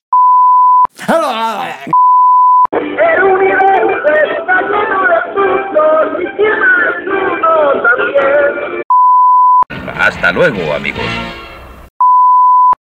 El 2.73 3.23
universo 3.23 4.15
está 4.37 4.63
lleno 4.63 5.07
de 5.07 5.21
puntos 5.33 6.23
y 6.23 6.27
también. 7.85 8.82
Hasta 10.03 10.33
luego, 10.33 10.75
amigos. 10.75 11.42